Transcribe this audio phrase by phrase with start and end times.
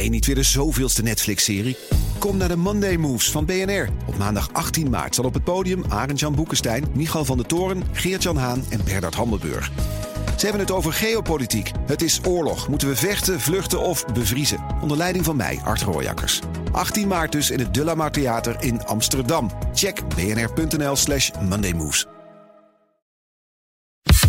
[0.00, 1.76] Nee, niet weer de zoveelste Netflix-serie.
[2.18, 3.88] Kom naar de Monday Moves van BNR.
[4.06, 8.36] Op maandag 18 maart zal op het podium Arend-Jan Boekenstein, Michal van der Toren, Geert-Jan
[8.36, 9.70] Haan en Bernard Hammelburg.
[10.36, 11.70] Ze hebben het over geopolitiek.
[11.86, 12.68] Het is oorlog.
[12.68, 14.58] Moeten we vechten, vluchten of bevriezen?
[14.82, 16.40] Onder leiding van mij, Art Rooijakkers.
[16.72, 19.50] 18 maart dus in het De La Mar Theater in Amsterdam.
[19.74, 22.06] Check bnr.nl slash mondaymoves.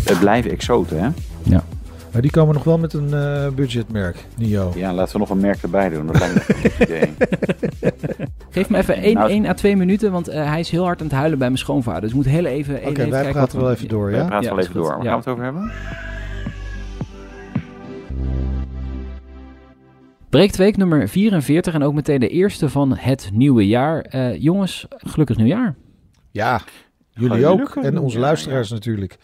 [0.04, 1.08] Het blijven exoten, hè?
[1.42, 1.64] Ja.
[2.12, 4.72] Maar die komen nog wel met een uh, budgetmerk, Nio.
[4.74, 6.06] Ja, laten we nog een merk erbij doen.
[6.06, 7.14] Dat lijkt me een idee.
[8.50, 11.06] Geef me even 1 nou, à 2 minuten, want uh, hij is heel hard aan
[11.06, 12.00] het huilen bij mijn schoonvader.
[12.00, 12.76] Dus ik moet heel even...
[12.76, 14.16] Oké, okay, wij praten wel even door, ja?
[14.16, 14.88] Wij praten ja, wel even door.
[14.88, 15.10] Waar ja.
[15.10, 15.72] gaan we het over hebben?
[20.28, 24.14] Breektweek nummer 44 en ook meteen de eerste van het nieuwe jaar.
[24.14, 25.74] Uh, jongens, gelukkig nieuwjaar.
[26.30, 26.60] Ja,
[27.10, 27.76] jullie ook.
[27.76, 29.18] En onze luisteraars natuurlijk.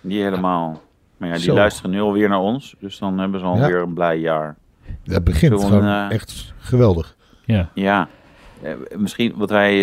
[0.00, 0.80] Niet helemaal.
[1.16, 2.74] Maar ja, die luisteren nu alweer naar ons.
[2.80, 3.82] Dus dan hebben ze alweer ja.
[3.82, 4.56] een blij jaar.
[5.04, 7.16] Dat begint gewoon uh, echt geweldig.
[7.44, 7.70] Ja.
[7.74, 8.08] Ja.
[8.62, 9.74] Uh, misschien wat wij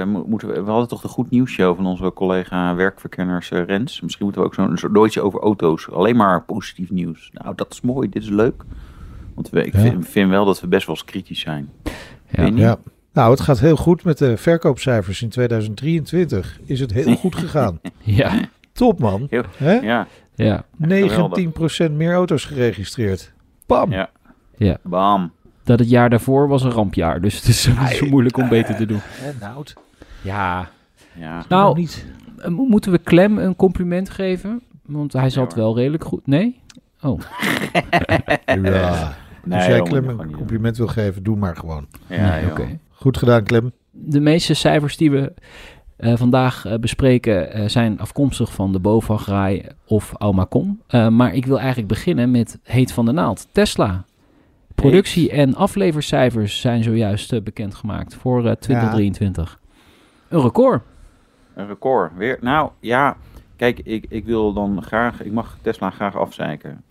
[0.00, 0.64] uh, moeten.
[0.64, 4.00] We hadden toch de goed nieuws show van onze collega werkverkenners Rens.
[4.00, 5.90] Misschien moeten we ook zo'n zo over auto's.
[5.90, 7.30] Alleen maar positief nieuws.
[7.32, 8.08] Nou, dat is mooi.
[8.08, 8.62] Dit is leuk.
[9.34, 9.80] Want we, ik ja.
[9.80, 11.70] vind, vind, wel dat we best wel eens kritisch zijn.
[12.30, 12.46] Ja.
[12.46, 12.76] ja.
[13.12, 16.60] Nou, het gaat heel goed met de verkoopcijfers in 2023.
[16.64, 17.80] Is het heel goed gegaan.
[17.98, 18.32] ja.
[18.72, 19.26] Top man.
[19.30, 20.06] Heel, ja.
[20.36, 20.64] Ja.
[21.88, 23.32] 19% meer auto's geregistreerd.
[23.66, 23.92] Bam.
[23.92, 24.10] Ja.
[24.56, 24.78] ja.
[24.82, 25.32] Bam.
[25.64, 27.20] Dat het jaar daarvoor was een rampjaar.
[27.20, 27.62] Dus het is
[27.98, 29.00] zo moeilijk om beter te doen.
[29.40, 29.64] nou.
[30.22, 30.68] Ja.
[31.14, 31.44] ja.
[31.48, 32.06] Nou, niet.
[32.48, 34.62] moeten we Clem een compliment geven?
[34.82, 36.26] Want hij zat ja, wel redelijk goed.
[36.26, 36.60] Nee?
[37.02, 37.20] Oh.
[38.62, 39.16] ja.
[39.44, 41.86] Nee, Als jij Clem een compliment wil geven, doe maar gewoon.
[42.06, 42.50] Ja, oké.
[42.50, 42.78] Okay.
[42.90, 43.72] Goed gedaan, Clem.
[43.90, 45.32] De meeste cijfers die we
[45.98, 50.80] uh, vandaag uh, bespreken uh, zijn afkomstig van de Bovagraai of Almacom.
[51.10, 53.48] maar ik wil eigenlijk beginnen met Heet van de Naald.
[53.52, 54.04] Tesla.
[54.74, 59.60] Productie- en aflevercijfers zijn zojuist bekendgemaakt voor 2023.
[59.60, 60.36] Ja.
[60.36, 60.82] Een record.
[61.54, 62.12] Een record.
[62.16, 62.38] Weer.
[62.40, 63.16] Nou ja,
[63.56, 66.82] kijk, ik, ik wil dan graag, ik mag Tesla graag afzeiken.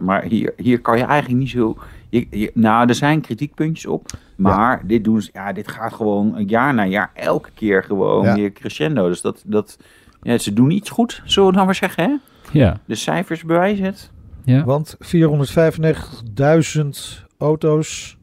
[0.00, 1.76] maar hier, hier kan je eigenlijk niet zo
[2.12, 4.10] je, nou, er zijn kritiekpuntjes op.
[4.36, 8.34] Maar dit, doen ze, ja, dit gaat gewoon jaar na jaar elke keer gewoon ja.
[8.34, 9.08] weer crescendo.
[9.08, 9.78] Dus dat, dat,
[10.22, 12.04] ja, ze doen iets goed, zullen we dan maar zeggen.
[12.04, 12.16] Hè?
[12.58, 12.80] Ja.
[12.84, 14.10] De cijfers bewijzen het.
[14.44, 14.64] Ja.
[14.64, 15.02] Want 495.000
[17.38, 18.16] auto's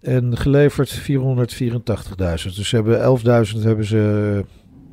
[0.00, 1.04] en geleverd 484.000.
[2.16, 3.18] Dus ze hebben
[3.54, 4.44] 11.000 hebben ze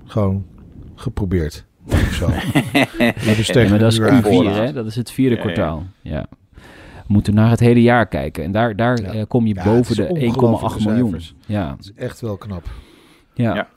[0.06, 0.46] gewoon
[0.96, 1.66] geprobeerd.
[2.12, 2.30] Zo.
[2.74, 4.04] ja, maar dat is Q4,
[4.46, 4.74] hè?
[4.74, 5.84] Dat is het vierde kwartaal.
[6.02, 6.28] ja
[7.08, 8.44] moeten naar het hele jaar kijken.
[8.44, 9.16] En daar, daar ja.
[9.16, 10.34] uh, kom je ja, boven de
[10.80, 11.22] 1,8 miljoen.
[11.46, 11.70] Ja.
[11.70, 12.64] Dat is echt wel knap.
[13.34, 13.56] Ja.
[13.56, 13.68] Ja,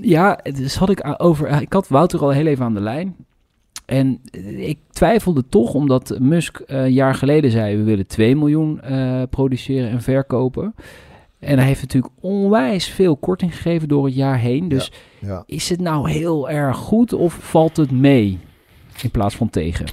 [0.00, 1.60] ja dus had ik over.
[1.60, 3.16] Ik had Wouter al heel even aan de lijn.
[3.86, 4.20] En
[4.56, 9.22] ik twijfelde toch, omdat Musk uh, een jaar geleden zei: we willen 2 miljoen uh,
[9.30, 10.74] produceren en verkopen.
[11.38, 14.68] En hij heeft natuurlijk onwijs veel korting gegeven door het jaar heen.
[14.68, 15.42] Dus ja, ja.
[15.46, 18.38] is het nou heel erg goed of valt het mee
[19.02, 19.86] in plaats van tegen?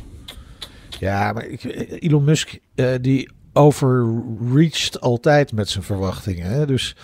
[0.99, 1.63] Ja, maar ik,
[1.99, 6.45] Elon Musk uh, die overreached altijd met zijn verwachtingen.
[6.45, 6.65] Hè?
[6.65, 6.95] Dus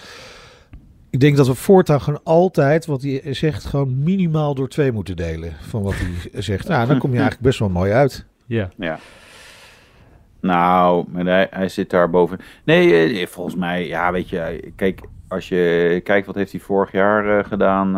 [1.09, 5.15] ik denk dat we voortaan gewoon altijd wat hij zegt gewoon minimaal door twee moeten
[5.15, 6.67] delen van wat hij zegt.
[6.67, 8.25] Nou, dan kom je eigenlijk best wel mooi uit.
[8.45, 8.69] Ja.
[8.77, 8.99] Ja.
[10.39, 12.39] Nou, hij, hij zit daar boven.
[12.63, 16.91] Nee, eh, volgens mij, ja, weet je, kijk, als je kijkt wat heeft hij vorig
[16.91, 17.97] jaar uh, gedaan,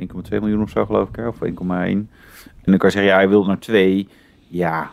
[0.00, 1.48] uh, 1,2 miljoen of zo geloof ik, of 1,1.
[1.48, 2.08] En
[2.64, 4.08] dan kan je zeggen, ja, hij wil naar 2.
[4.48, 4.90] Ja,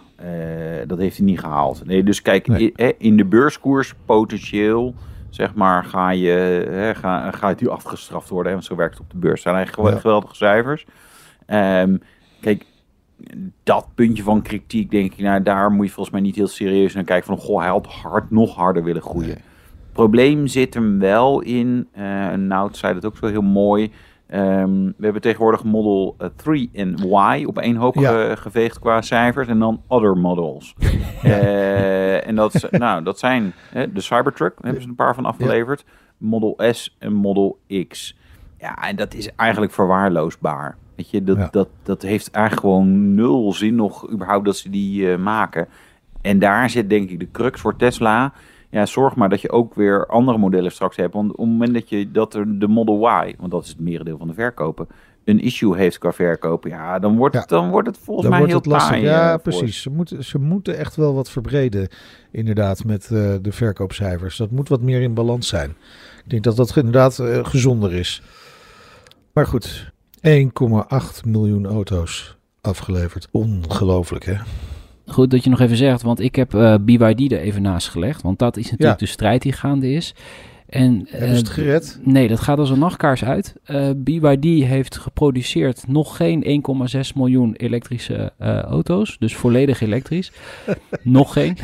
[0.88, 1.86] dat heeft hij niet gehaald.
[1.86, 2.74] Nee, dus kijk, nee.
[2.98, 4.96] in, de beurskoers potentieel
[5.36, 6.30] zeg maar, ga je,
[6.70, 8.48] hè, ga, gaat u afgestraft worden.
[8.48, 9.42] Hè, want zo werkt het op de beurs.
[9.42, 10.00] Zijn eigenlijk ja.
[10.00, 10.86] geweldige cijfers.
[11.48, 12.02] Um,
[12.42, 12.66] kijk,
[13.64, 16.94] dat puntje van kritiek, denk ik, nou, daar moet je volgens mij niet heel serieus
[16.94, 17.26] naar kijken.
[17.26, 19.28] Van, goh, hij had hard, nog harder willen groeien.
[19.28, 19.44] Nee.
[19.92, 23.92] Probleem zit hem wel in, uh, Nout zei dat ook zo heel mooi.
[24.34, 26.96] Um, we hebben tegenwoordig Model 3 uh, en
[27.40, 28.12] Y op één hoop ja.
[28.12, 29.48] ge geveegd qua cijfers.
[29.48, 30.76] En dan other models.
[31.22, 31.42] ja.
[31.42, 35.26] uh, en dat, nou, dat zijn hè, de Cybertruck, daar hebben ze een paar van
[35.26, 35.84] afgeleverd.
[35.88, 35.94] Ja.
[36.18, 38.18] Model S en Model X.
[38.60, 40.78] Ja, en dat is eigenlijk verwaarloosbaar.
[40.96, 45.02] Weet je, dat, dat, dat heeft eigenlijk gewoon nul zin nog überhaupt dat ze die
[45.02, 45.68] uh, maken.
[46.22, 48.34] En daar zit denk ik de crux voor Tesla
[48.76, 51.14] ja, zorg maar dat je ook weer andere modellen straks hebt.
[51.14, 53.80] Want op het moment dat je dat er de Model Y, want dat is het
[53.80, 54.88] merendeel van de verkopen,
[55.24, 57.40] een issue heeft qua verkopen, ja, dan wordt, ja.
[57.40, 58.92] het, dan wordt het volgens mij heel het lastig.
[58.92, 59.04] taai.
[59.04, 59.82] Ja, uh, precies.
[59.82, 61.88] Ze moeten, ze moeten echt wel wat verbreden,
[62.32, 64.38] inderdaad, met uh, de verkoopcijfers.
[64.38, 65.70] Dat moet wat meer in balans zijn.
[66.24, 68.22] Ik denk dat dat inderdaad uh, gezonder is.
[69.34, 69.92] Maar goed,
[70.28, 70.32] 1,8
[71.26, 73.28] miljoen auto's afgeleverd.
[73.32, 74.36] Ongelooflijk, hè?
[75.06, 78.22] Goed dat je nog even zegt, want ik heb eh, BYD er even naast gelegd.
[78.22, 79.06] Want dat is natuurlijk Ja.
[79.06, 80.16] de strijd die gaande is.
[80.70, 82.00] En, Hebben ze het eh, gered?
[82.04, 83.56] Nee, dat gaat als een nachtkaars uit.
[83.64, 89.16] Eh BYD heeft geproduceerd nog geen 1,6 miljoen elektrische eh, auto's.
[89.20, 90.32] Dus volledig elektrisch.
[91.04, 91.58] nog geen.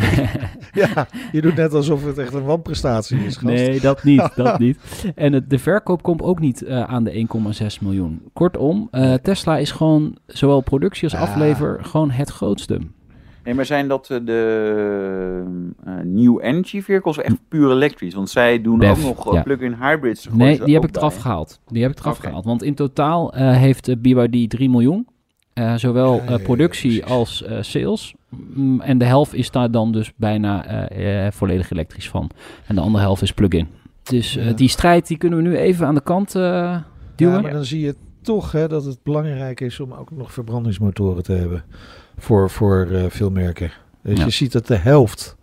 [0.74, 3.44] Ja, je doet net alsof het echt een wanprestatie is, gast.
[3.44, 4.30] Nee, dat niet.
[4.36, 4.78] Dat niet.
[5.16, 7.28] En het, de verkoop komt ook niet eh, aan de
[7.62, 8.22] 1,6 miljoen.
[8.34, 11.20] Kortom, eh, Tesla is gewoon zowel productie als Ja.
[11.20, 12.80] aflever gewoon het grootste.
[13.44, 15.44] Nee, maar zijn dat eh, de
[15.86, 18.14] eh, New Energy vehicles of echt puur elektrisch?
[18.14, 19.42] Want zij doen ook nog eh, ja.
[19.42, 20.28] plug-in hybrids.
[20.32, 21.22] Nee, die heb ik eraf bij.
[21.22, 21.60] gehaald.
[21.68, 22.46] Die heb ik eraf gehaald.
[22.46, 25.08] Want in totaal eh, heeft eh, BYD 3 miljoen.
[25.54, 28.14] Eh, zowel productie als eh, sales.
[28.30, 30.66] Mm, en de helft is daar dan dus bijna
[31.34, 32.30] volledig elektrisch van.
[32.68, 33.68] En de andere helft is plug-in.
[34.04, 34.54] Dus eh, Ja.
[34.54, 36.78] die strijd die kunnen we nu even aan de kant eh,
[37.16, 37.36] duwen.
[37.36, 41.24] Ja, maar dan zie je toch hè, dat het belangrijk is om ook nog verbrandingsmotoren
[41.24, 41.64] te hebben.
[42.22, 43.72] Voor, voor eh, veel merken.
[44.04, 44.24] Dus Ja.
[44.26, 45.36] je ziet dat de helft...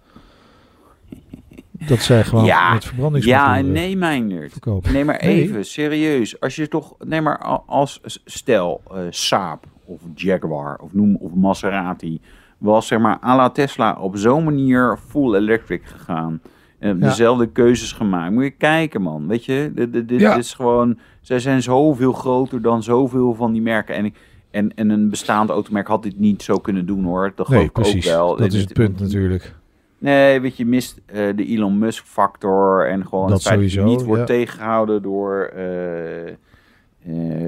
[1.86, 4.52] Dat zij gewoon Ja, met verbrandingsmotoren Ja, nee, Meijnerd.
[4.52, 4.92] verkopen.
[4.92, 5.42] Nee, maar Nee.
[5.42, 6.40] even, serieus.
[6.40, 12.20] Als je toch, nee, maar als stel, eh Saab of Jaguar of noem of Maserati
[12.58, 16.40] was zeg maar à la Tesla op zo'n manier full electric gegaan.
[16.78, 17.06] En Ja.
[17.08, 18.32] dezelfde keuzes gemaakt.
[18.32, 19.26] Moet je kijken, man.
[19.26, 20.36] Weet je, dit, dit, dit Ja.
[20.36, 20.98] is gewoon.
[21.20, 23.94] Zij zijn zoveel groter dan zoveel van die merken.
[23.94, 24.16] En, ik-
[24.58, 27.32] en, en een bestaand automerk had dit niet zo kunnen doen hoor.
[27.34, 28.36] Dat geloof Nee, ik ook wel.
[28.36, 29.54] Dat is het punt natuurlijk.
[29.98, 33.70] Nee, weet je, mist eh, de Elon Musk factor en gewoon Dat het feit dat
[33.70, 34.26] sowieso, je niet wordt ja.
[34.26, 35.50] tegengehouden door...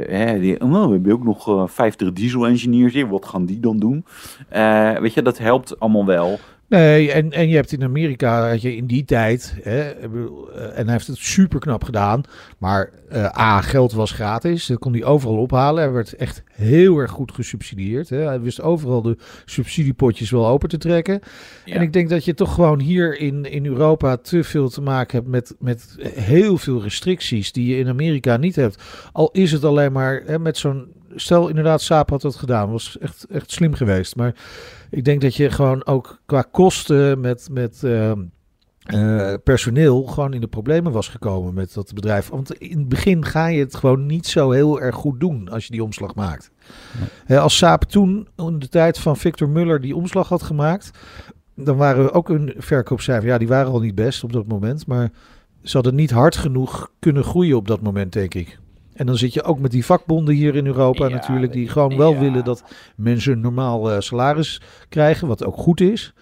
[0.09, 3.61] hè, die, oh, we hebben ook nog eh 50 diesel engineers hier, wat gaan die
[3.61, 4.05] dan doen?
[5.01, 6.39] Weet je, dat helpt allemaal wel.
[6.70, 10.84] Nee, en, en je hebt in Amerika, had je in die tijd, hè, eh, en
[10.84, 12.22] hij heeft het super knap gedaan,
[12.58, 15.82] maar eh, A, geld was gratis, dat kon hij overal ophalen.
[15.82, 18.08] Hij werd echt heel erg goed gesubsidieerd.
[18.08, 18.17] Hè.
[18.17, 21.20] Hij wist overal de subsidiepotjes wel open te trekken.
[21.64, 21.75] Ja.
[21.75, 25.19] En ik denk dat je toch gewoon hier in, in Europa te veel te maken
[25.19, 28.82] hebt met, met heel veel restricties die je in Amerika niet hebt.
[29.12, 30.99] Al is het alleen maar hè, met zo'n.
[31.15, 32.71] Stel inderdaad, Saab had dat gedaan.
[32.71, 34.17] Was echt, echt slim geweest.
[34.17, 34.35] Maar
[34.91, 38.21] ik denk dat je gewoon ook qua kosten met, met ehm,
[38.85, 42.29] eh, personeel gewoon in de problemen was gekomen met dat bedrijf.
[42.29, 45.65] Want in het begin ga je het gewoon niet zo heel erg goed doen als
[45.65, 46.51] je die omslag maakt.
[47.25, 50.91] Hè, als Saab toen in de tijd van Victor Muller die omslag had gemaakt,
[51.55, 53.29] dan waren we ook een verkoopcijfer.
[53.29, 55.11] Ja, die waren al niet best op dat moment, maar
[55.62, 58.59] ze hadden niet hard genoeg kunnen groeien op dat moment, denk ik.
[59.00, 61.97] En dan zit je ook met die vakbonden hier in Europa Ja, natuurlijk, die gewoon
[61.97, 62.19] wel ja.
[62.19, 62.64] willen dat
[62.97, 66.14] mensen een normaal eh, salaris krijgen, wat ook goed is.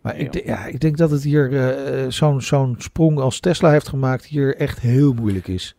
[0.00, 3.88] Maar ik, ja, ik denk dat het hier eh, zo'n zo'n sprong als Tesla heeft
[3.88, 5.76] gemaakt hier echt heel moeilijk is.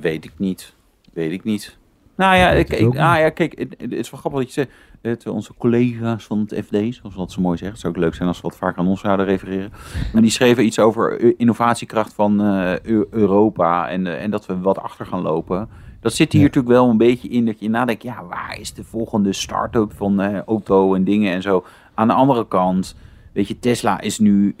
[0.00, 0.74] Weet ik niet.
[1.12, 1.76] Weet ik niet.
[2.16, 4.70] Nou ja, ik, ah, ja kijk, het, het is wel grappig dat je zegt.
[5.02, 7.70] Het, onze collega's van het FD, zoals dat zo mooi zegt.
[7.72, 9.72] Het zou ook leuk zijn als ze wat vaker aan ons zouden refereren.
[10.12, 13.88] Maar die schreven iets over eh, innovatiekracht van eh, Eu- Europa.
[13.88, 15.68] En, eh, en dat we wat achter gaan lopen.
[16.00, 16.46] Dat zit hier Ja.
[16.46, 18.02] natuurlijk wel een beetje in dat je nadenkt.
[18.02, 21.64] Ja, waar is de volgende start-up van eh, auto en dingen en zo.
[21.94, 22.96] Aan de andere kant,
[23.32, 24.54] weet je, Tesla is nu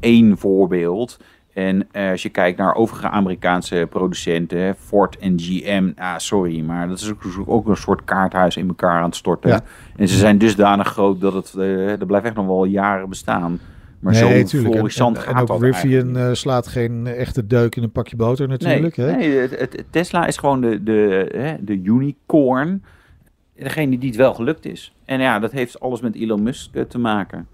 [0.00, 1.18] één voorbeeld.
[1.54, 6.88] En eh, als je kijkt naar overige Amerikaanse producenten, Ford en GM, ah, sorry, maar
[6.88, 9.50] dat is ook, ook een soort kaarthuis in elkaar aan het storten.
[9.50, 9.60] Ja.
[9.96, 13.60] En ze zijn dusdanig groot dat het, eh dat blijft echt nog wel jaren bestaan.
[14.00, 14.74] Maar zo tuurlijk.
[14.74, 18.48] En, en, gaat en ook Rivian eh, slaat geen echte deuk in een pakje boter
[18.48, 18.96] natuurlijk.
[18.96, 19.16] nee, hè?
[19.16, 22.84] nee het, het- Tesla is gewoon de, de, hè, de unicorn.
[23.54, 24.94] Degene die het wel gelukt is.
[25.04, 27.46] En ja, dat heeft alles met Elon Musk te maken.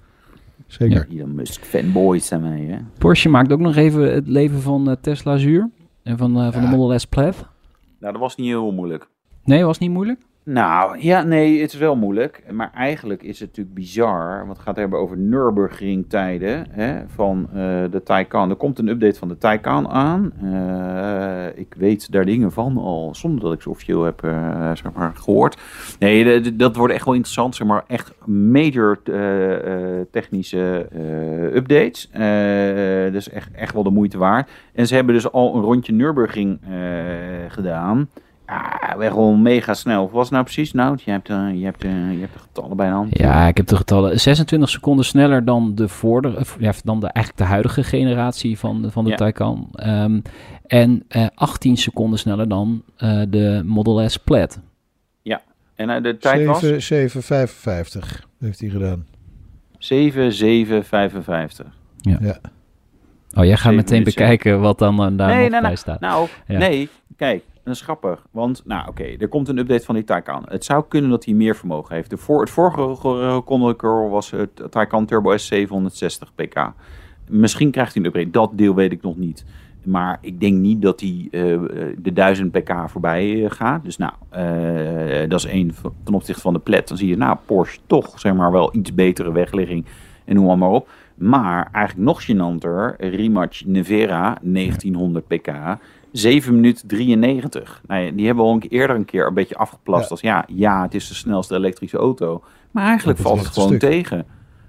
[0.66, 1.06] Zeker.
[1.10, 2.78] Elon Musk fanboys zijn wij, hè?
[2.98, 5.70] Porsche maakt ook nog even het leven van eh, Tesla zuur.
[6.02, 6.68] En van, eh, van de.
[6.68, 7.36] Model S Plaid.
[8.00, 9.08] Nou, dat was niet heel moeilijk.
[9.44, 10.20] Nee, was niet moeilijk?
[10.48, 12.42] Nou, ja, nee, het is wel moeilijk.
[12.50, 14.38] Maar eigenlijk is het natuurlijk bizar.
[14.38, 17.56] Want het gaat hebben over Nürburgring-tijden hè, van eh,
[17.90, 18.50] de Taycan.
[18.50, 20.32] Er komt een update van de Taycan aan.
[20.42, 24.92] Eh, ik weet daar dingen van al, zonder dat ik zo officieel heb eh, zeg
[24.92, 25.60] maar, gehoord.
[25.98, 27.54] Nee, dat wordt echt wel interessant.
[27.54, 29.02] Zeg maar, echt major
[30.10, 30.88] technische
[31.54, 32.08] updates.
[32.10, 34.50] Eh, dus echt, echt wel de moeite waard.
[34.74, 36.58] En ze hebben dus al een rondje Nürburgring
[37.48, 38.08] gedaan.
[38.46, 40.02] Ja, echt wel mega snel.
[40.02, 40.72] Wat was het nou precies?
[40.72, 43.18] Nou, je hebt, eh, je, hebt, eh, je hebt de getallen bij de hand.
[43.18, 44.20] Ja, ik heb de getallen.
[44.20, 48.82] 26 seconden sneller dan de vorder, of, ja, dan de, eigenlijk de huidige generatie van,
[48.82, 49.16] de- van de Ja.
[49.16, 49.68] Taycan.
[49.72, 50.20] Ehm,
[50.66, 54.60] en eh 18 seconden sneller dan eh, de Model S Plaid.
[55.76, 59.06] En eh, de tijd was 7, 755 heeft hij gedaan.
[59.78, 61.66] 7755.
[63.34, 65.76] Oh, jij gaat meteen bekijken wat dan eh, daar Nee, nog nee, bij nee.
[65.76, 66.00] staat.
[66.00, 66.58] Nou, Ja.
[66.58, 67.42] nee, kijk.
[67.66, 68.26] Dat is grappig.
[68.30, 70.44] Want, nou oké, er komt een update van die Taycan.
[70.48, 72.10] Het zou kunnen dat hij meer vermogen heeft.
[72.10, 72.82] De voor, het vorige
[73.66, 76.72] record was het Taycan Turbo S 760 pk.
[77.28, 78.30] Misschien krijgt hij een upgrade.
[78.30, 79.44] Dat deel weet ik nog niet.
[79.82, 81.58] Maar ik denk niet dat hij uh,
[81.98, 83.84] de 1000 pk voorbij uh, gaat.
[83.84, 84.12] Dus nou,
[85.28, 86.88] dat is één ten opzichte van de plet.
[86.88, 89.84] Dan zie je, nou, Porsche toch zeg maar wel iets betere wegligging
[90.24, 90.88] en noem maar, maar op.
[91.14, 95.50] Maar eigenlijk nog gênanter, Rimac Nevera 1900 pk,
[96.12, 97.82] 7 minuten 93.
[97.86, 100.10] Nou die hebben we al eerder een keer een beetje afgeplast ja.
[100.10, 102.42] als ja, ja, het is de snelste elektrische auto.
[102.70, 104.26] Maar eigenlijk valt het gewoon tegen.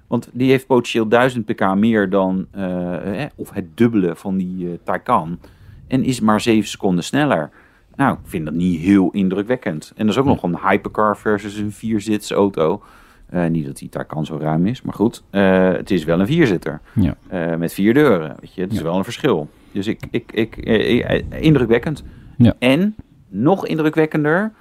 [0.07, 4.71] Want die heeft potentieel 1000 pk meer dan, uh, of het dubbele van die uh,
[4.83, 5.39] Taycan.
[5.87, 7.49] En is maar 7 seconden sneller.
[7.95, 9.91] Nou, ik vind dat niet heel indrukwekkend.
[9.95, 12.83] En dat is ook nog een hypercar versus een vierzits auto.
[13.33, 15.23] Uh, niet dat die Taycan zo ruim is, maar goed.
[15.29, 16.81] het is wel een vierzitter.
[16.93, 17.15] Ja.
[17.57, 18.61] met vier deuren, weet je.
[18.61, 19.49] Het is wel een verschil.
[19.71, 22.03] Dus ik, ik, ik, ik indrukwekkend.
[22.37, 22.53] Ja.
[22.59, 22.95] En,
[23.27, 24.53] nog indrukwekkender...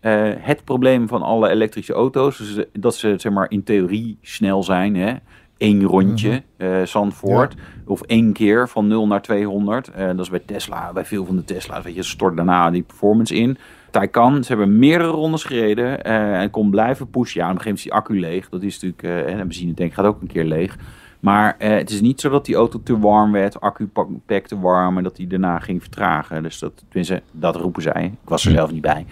[0.00, 4.62] Uh, het probleem van alle elektrische auto's is dat ze zeg maar, in theorie snel
[4.62, 4.96] zijn.
[4.96, 5.14] Hè?
[5.58, 7.54] Eén rondje, uh, Zandvoort.
[7.56, 7.62] Ja.
[7.86, 9.90] Of één keer van 0 naar 200.
[9.98, 11.84] Uh, dat is bij Tesla, bij veel van de Tesla's.
[11.84, 13.56] Weet je, stort daarna die performance in.
[13.90, 16.04] Taycan, ze hebben meerdere rondes gereden.
[16.04, 17.40] eh, en kon blijven pushen.
[17.40, 18.48] Ja, op een gegeven moment is die accu leeg.
[18.48, 20.76] Dat is natuurlijk, en de benzinetank gaat ook een keer leeg.
[21.24, 24.96] Maar uh, het is niet zo dat die auto te warm werd, accupack te warm
[24.96, 26.42] en dat die daarna ging vertragen.
[26.42, 28.04] Dus dat, tenminste, dat roepen zij.
[28.04, 29.06] Ik was er zelf niet bij.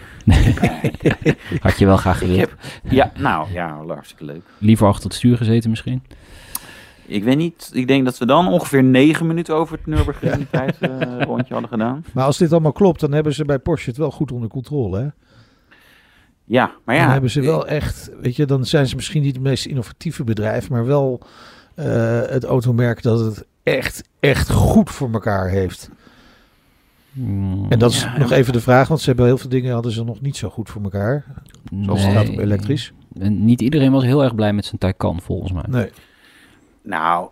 [1.61, 2.51] Had je wel graag gewild.
[2.83, 4.43] Ja, nou ja, hartstikke leuk.
[4.59, 6.03] Liever achter het stuur gezeten misschien?
[7.07, 7.71] Ik weet niet.
[7.73, 11.71] Ik denk dat we dan ongeveer negen minuten over het Nürburgring tijd uh, rondje hadden
[11.71, 12.05] gedaan.
[12.13, 14.99] Maar als dit allemaal klopt, dan hebben ze bij Porsche het wel goed onder controle,
[14.99, 15.09] hè?
[16.45, 17.03] Ja, maar ja.
[17.03, 20.25] Dan hebben ze wel echt, weet je, dan zijn ze misschien niet het meest innovatieve
[20.25, 21.23] bedrijf, maar wel
[21.75, 25.91] het automerk dat het echt, echt goed voor elkaar heeft.
[27.13, 29.73] Mm, En dat is ja, nog even de vraag, want ze hebben heel veel dingen
[29.73, 31.25] hadden ze nog niet zo goed voor elkaar.
[31.83, 32.09] Zoals nee.
[32.09, 32.93] het gaat op elektrisch.
[33.19, 35.65] En niet iedereen was heel erg blij met zijn Taycan, volgens mij.
[35.69, 35.91] Nee.
[36.83, 37.31] Nou,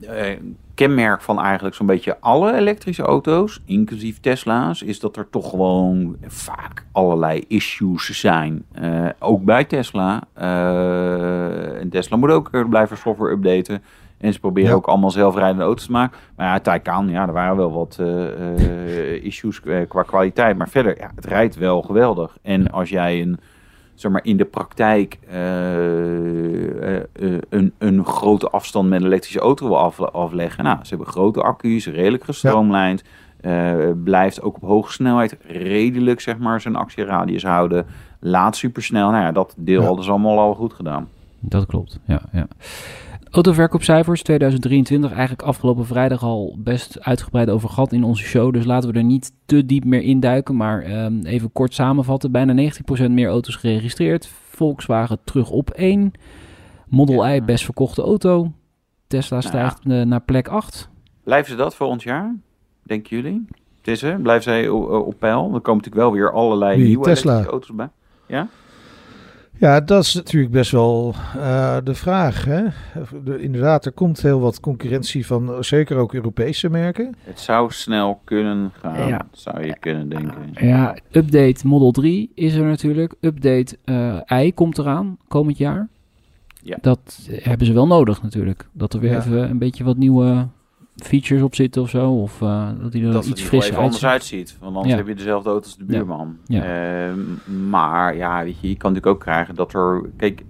[0.00, 0.36] uh,
[0.74, 6.16] kenmerk van eigenlijk zo'n beetje alle elektrische auto's, inclusief Tesla's, is dat er toch gewoon
[6.26, 8.64] vaak allerlei issues zijn.
[8.82, 10.22] Uh, ook bij Tesla.
[10.38, 13.82] Uh, en Tesla moet ook blijven software updaten.
[14.18, 14.76] En ze proberen ja.
[14.76, 16.18] ook allemaal zelfrijdende auto's te maken.
[16.36, 20.56] Maar ja, Taycan, ja, er waren wel wat uh, issues qua kwaliteit.
[20.56, 22.36] Maar verder, ja, het rijdt wel geweldig.
[22.42, 23.40] En als jij een,
[24.02, 25.34] zeg maar, in de praktijk uh,
[27.48, 30.64] een, een grote afstand met een elektrische auto wil af, afleggen.
[30.64, 33.02] Nou, ze hebben grote accu's, redelijk gestroomlijnd.
[34.04, 37.86] Blijft ook op hoge snelheid redelijk, zeg maar, zijn actieradius houden.
[38.20, 39.10] Laat supersnel.
[39.10, 39.86] Nou ja, dat deel ja.
[39.86, 41.08] hadden ze allemaal al goed gedaan.
[41.40, 42.46] Dat klopt, ja, ja.
[43.32, 48.52] Autoverkoopcijfers 2023, eigenlijk afgelopen vrijdag al best uitgebreid over gehad in onze show.
[48.52, 50.56] Dus laten we er niet te diep meer induiken.
[50.56, 52.32] Maar um, even kort samenvatten.
[52.32, 52.70] Bijna
[53.06, 54.26] 90% meer auto's geregistreerd.
[54.48, 56.12] Volkswagen terug op 1.
[56.88, 57.34] Model ja.
[57.34, 58.52] I best verkochte auto.
[59.06, 60.04] Tesla stijgt nou ja.
[60.04, 60.88] naar plek 8.
[61.24, 62.36] Blijven ze dat volgend jaar?
[62.82, 63.46] Denken jullie?
[63.78, 64.20] Het is er.
[64.20, 65.42] Blijven zij op peil?
[65.54, 67.44] Er komen natuurlijk wel weer allerlei Wie, nieuwe Tesla?
[67.44, 67.88] auto's bij.
[68.26, 68.48] Ja?
[69.62, 72.44] Ja, dat is natuurlijk best wel uh, de vraag.
[72.44, 72.64] Hè?
[73.24, 77.14] De, inderdaad, er komt heel wat concurrentie van zeker ook Europese merken.
[77.24, 79.26] Het zou snel kunnen gaan, ja.
[79.32, 80.50] zou je kunnen denken.
[80.54, 83.14] Ja, update Model 3 is er natuurlijk.
[83.20, 85.88] Update uh, i komt eraan komend jaar.
[86.62, 86.78] Ja.
[86.80, 88.68] Dat hebben ze wel nodig natuurlijk.
[88.72, 89.18] Dat er weer ja.
[89.18, 90.46] even een beetje wat nieuwe
[90.96, 92.10] features op zitten of zo.
[92.10, 94.56] Of uh, dat hij er dat iets er frisser anders uitziet.
[94.60, 94.98] Want anders ja.
[94.98, 96.36] heb je dezelfde auto als de buurman.
[96.46, 97.08] Ja.
[97.08, 97.14] Uh,
[97.68, 100.10] maar ja, weet je, je kan natuurlijk ook krijgen dat er...
[100.16, 100.44] Kijk,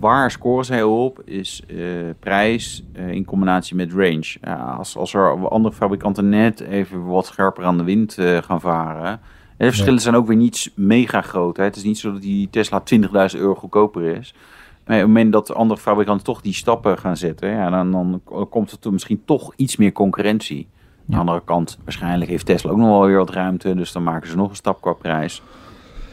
[0.00, 4.36] waar scoren ze heel op is uh, prijs in combinatie met range.
[4.76, 9.20] als, als er andere fabrikanten net even wat scherper aan de wind gaan varen...
[9.62, 11.56] En de verschillen zijn ook weer niet mega groot.
[11.56, 11.64] Hè.
[11.64, 14.34] Het is niet zo dat die Tesla 20.000 euro goedkoper is.
[14.86, 18.20] Maar op het moment dat andere fabrikanten toch die stappen gaan zetten, ja, dan, dan
[18.50, 20.68] komt er toen misschien toch iets meer concurrentie.
[20.98, 24.02] Aan de andere kant, waarschijnlijk heeft Tesla ook nog wel weer wat ruimte, dus dan
[24.02, 25.42] maken ze nog een stap qua prijs.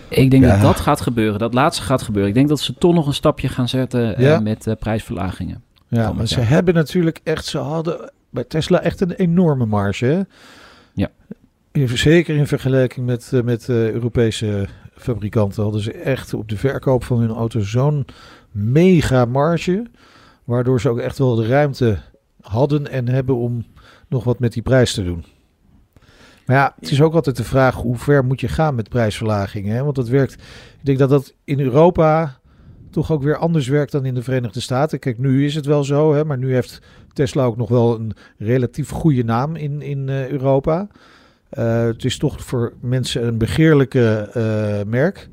[0.09, 0.51] Ik denk ja.
[0.51, 2.29] dat dat gaat gebeuren, dat laatste gaat gebeuren.
[2.29, 4.35] Ik denk dat ze toch nog een stapje gaan zetten ja.
[4.35, 5.63] uh, met uh, prijsverlagingen.
[5.87, 10.05] Ja, maar ze hebben natuurlijk echt, ze hadden bij Tesla echt een enorme marge.
[10.05, 10.21] Hè?
[10.93, 11.09] Ja.
[11.71, 17.03] In, zeker in vergelijking met, uh, met Europese fabrikanten hadden ze echt op de verkoop
[17.03, 18.05] van hun auto zo'n
[18.59, 19.85] mega marge.
[20.43, 21.97] Waardoor ze ook echt wel de ruimte
[22.41, 23.65] hadden en hebben om
[24.07, 25.25] nog wat met die prijs te doen.
[26.45, 29.75] Maar ja, het is ook altijd de vraag hoe ver moet je gaan met prijsverlagingen.
[29.75, 29.83] Hè?
[29.83, 30.33] Want dat werkt.
[30.33, 32.39] Ik denk dat dat in Europa
[32.89, 34.99] toch ook weer anders werkt dan in de Verenigde Staten.
[34.99, 36.25] Kijk, nu is het wel zo, hè?
[36.25, 36.81] maar nu heeft
[37.13, 40.87] Tesla ook nog wel een relatief goede naam in, in uh, Europa.
[41.49, 45.29] Eh, het is toch voor mensen een begeerlijke eh, merk.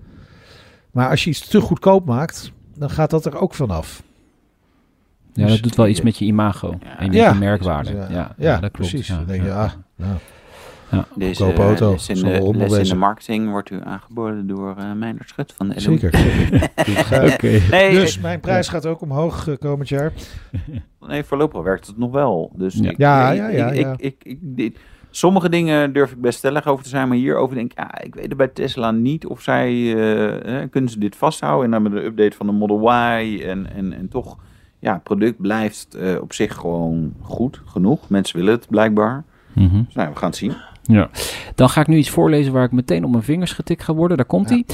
[0.91, 4.03] Maar als je iets te goedkoop maakt, dan gaat dat er ook vanaf.
[5.33, 6.99] Ja, Dus- dat doet wel iets met je imago Ja.
[6.99, 7.33] en met Ja.
[7.33, 7.93] je merkwaarde.
[7.95, 8.73] Ja, Ja, ja, dat klopt.
[8.91, 9.07] precies.
[9.07, 9.63] Ja, Dan denk je, ja.
[9.65, 9.73] ah,
[10.91, 11.91] nou, Deze Goedkope auto.
[11.93, 15.69] les in de, les in de marketing wordt u aangeboden door uh, Meijner Schut van
[15.69, 15.81] de LO.
[15.81, 16.17] zeker.
[16.17, 17.33] zeker.
[17.33, 17.61] Oké.
[17.71, 20.13] Nee, Dus mijn prijs gaat ook omhoog eh, komend jaar.
[21.01, 22.53] nee, voorlopig werkt het nog wel.
[22.55, 22.91] Dus Ja.
[22.91, 23.93] ik, Ja, ja, ja, ik, ja.
[23.93, 24.79] Ik, ik, ik- dit-
[25.17, 28.15] sommige dingen durf ik best stellig over te zijn, maar hierover denk ik, ja, ik
[28.15, 31.65] weet het bij Tesla niet of zij, eh, eh, kunnen ze dit vasthouden?
[31.65, 34.37] En dan met de update van de Model Y en, en, en toch,
[34.79, 38.09] ja, het product blijft eh, op zich gewoon goed genoeg.
[38.09, 39.25] Mensen willen het blijkbaar.
[39.53, 39.83] Mhm.
[39.85, 40.55] Dus nou, we gaan het zien.
[40.87, 41.11] Ja.
[41.55, 44.17] Dan ga ik nu iets voorlezen waar ik meteen op mijn vingers getikt ga worden.
[44.17, 44.55] Daar komt Ja.
[44.55, 44.65] hij.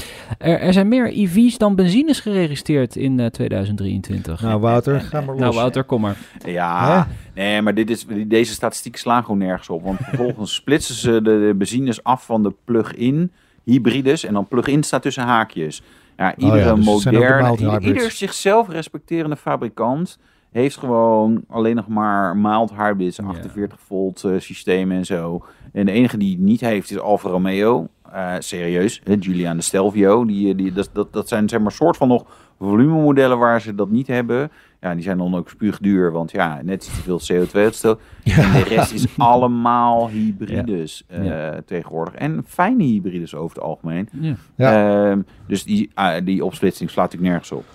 [0.51, 4.41] Er, er zijn meer EV's dan benzines geregistreerd in eh, 2023.
[4.41, 5.39] Nou, Wouter, ga maar los.
[5.39, 6.17] Nou, Wouter, kom maar.
[6.45, 9.83] Ja, nee, maar dit is, deze statistieken slaan gewoon nergens op.
[9.83, 13.31] Want vervolgens splitsen ze de, de benzines af van de plug-in
[13.63, 14.25] hybrides.
[14.25, 15.81] En dan plug-in staat tussen haakjes.
[16.17, 20.17] Ja, iedere dus zijn ook de moderne, ieder zichzelf respecterende fabrikant
[20.53, 23.23] heeft gewoon alleen nog maar mild hybrids, Ja.
[23.23, 25.45] 48 volt eh, systemen en zo.
[25.73, 27.87] En de enige die het niet heeft is Alfa Romeo.
[28.11, 30.25] Eh, serieus, hè, Giuliano de Stelvio.
[30.25, 32.25] Die, die, dat, dat, dat zijn zeg maar soort van nog
[32.59, 34.51] volumemodellen waar ze dat niet hebben.
[34.81, 37.99] Ja, die zijn dan ook spuugduur, want ja, net iets te veel CO2-uitstoot.
[38.23, 41.61] En de rest is allemaal hybrides eh, Ja.
[41.65, 42.13] tegenwoordig.
[42.13, 44.09] En fijne hybrides over het algemeen.
[44.11, 44.33] Ja.
[44.55, 45.09] Ja.
[45.09, 47.65] Ehm, dus die, ah, die opsplitsing slaat natuurlijk nergens op.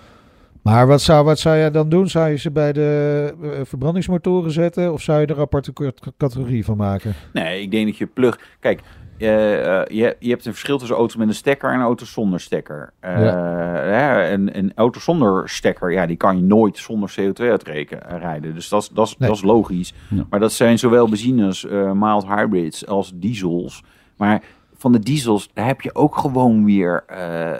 [0.63, 2.07] Maar wat zou, wat zou jij dan doen?
[2.07, 4.93] Zou je ze bij de eh, verbrandingsmotoren zetten?
[4.93, 7.13] Of zou je er een aparte cat- categorie van maken?
[7.33, 8.39] Nee, ik denk dat je plug...
[8.59, 8.81] Kijk,
[9.17, 12.39] eh, eh, je, je hebt een verschil tussen auto's met een stekker en auto's zonder
[12.39, 12.93] stekker.
[12.99, 17.99] Eh, hè, een, een auto zonder stekker, ja, die kan je nooit zonder CO2 uitreken
[18.19, 18.53] rijden.
[18.53, 19.29] Dus dat, is- dat, is- Nee.
[19.29, 19.93] dat is logisch.
[20.09, 20.25] Ja.
[20.29, 23.83] Maar dat zijn zowel benzines, eh mild hybrids als diesels.
[24.17, 24.41] Maar
[24.79, 27.51] van de diesels, daar heb je ook gewoon weer eh,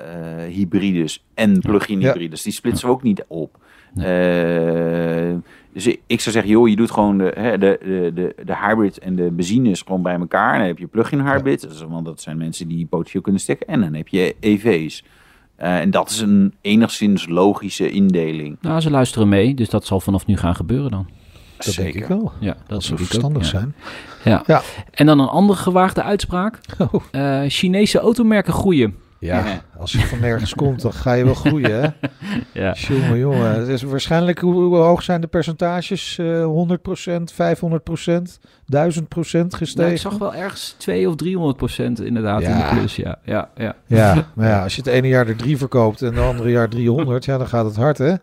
[0.45, 2.07] eh, hybrides en plug-in Ja.
[2.11, 2.41] hybrides.
[2.41, 3.57] Die splitsen we ook niet op.
[3.95, 5.35] Eh,
[5.73, 8.98] dus ik, zou zeggen, joh, je doet gewoon de, hè, de, de, de, de hybrid
[9.00, 10.53] en de benzines gewoon bij elkaar.
[10.53, 13.67] En dan heb je plug-in hybrids, is- want dat zijn mensen die potentieel kunnen stekken.
[13.67, 15.03] En dan heb je EV's.
[15.55, 18.57] Eh, en dat is een enigszins logische indeling.
[18.61, 21.07] Nou, ze luisteren mee, dus dat zal vanaf nu gaan gebeuren dan.
[21.65, 22.31] Dat denk ik wel.
[22.39, 23.48] Ja, dat ook, verstandig ja.
[23.48, 23.75] zijn.
[24.24, 24.43] Ja.
[24.45, 24.61] Ja.
[24.91, 26.59] En dan een andere gewaagde uitspraak.
[26.77, 27.03] Oh.
[27.11, 28.95] Eh, Chinese automerken groeien.
[29.19, 31.89] Ja, als je van nergens komt, dan ga je wel groeien, hè?
[32.63, 32.74] Ja.
[32.74, 33.59] Jongen, jongen.
[33.59, 36.17] Het is waarschijnlijk, hoe, hoe hoog zijn de percentages?
[36.17, 38.39] Eh 100%, 500%,
[38.75, 39.82] 1000% gestegen?
[39.82, 42.70] Nou, ik zag wel ergens 2 of 300 procent inderdaad in Ja.
[42.70, 42.96] de plus.
[42.96, 43.75] Ja, ja, ja.
[43.86, 46.70] Ja, maar ja, als je het ene jaar er drie verkoopt en de andere jaar
[46.70, 48.08] 300, ja, dan gaat het hard, hè?
[48.08, 48.18] ja,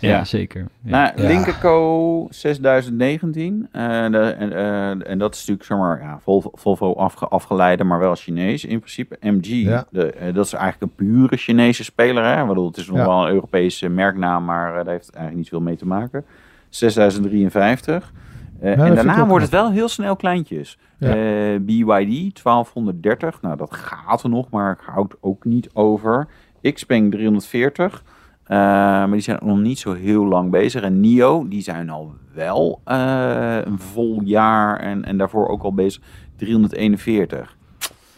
[0.00, 0.24] Ja.
[0.24, 0.66] zeker.
[0.82, 0.90] Ja.
[0.90, 1.28] Nou, Ja.
[1.28, 3.68] Linkerco 6019.
[3.72, 7.98] eh, en, eh, en dat is natuurlijk, zeg maar, ja, Volvo, Volvo afge, afgeleide, maar
[7.98, 9.16] wel Chinees in principe.
[9.20, 9.84] MG, Ja.
[9.90, 12.24] de, eh, dat is eigenlijk een pure Chinese speler.
[12.36, 12.46] Hè?
[12.46, 13.06] Bedoel, het is nog Ja.
[13.06, 16.24] wel een Europese merknaam, maar eh, daar heeft het eigenlijk niet veel mee te maken.
[16.68, 18.12] 6053.
[18.60, 20.78] Eh, en daarna wordt het wel heel snel kleintjes.
[20.98, 21.08] Ja.
[21.08, 23.42] Eh, BYD 1230.
[23.42, 26.28] Nou, dat gaat er nog, maar ik houd ook niet over.
[26.72, 28.02] Xpeng 340.
[28.50, 30.82] Eh, maar die zijn nog niet zo heel lang bezig.
[30.82, 35.74] En NIO, die zijn al wel eh, een vol jaar en, en daarvoor ook al
[35.74, 36.02] bezig.
[36.36, 37.56] 341.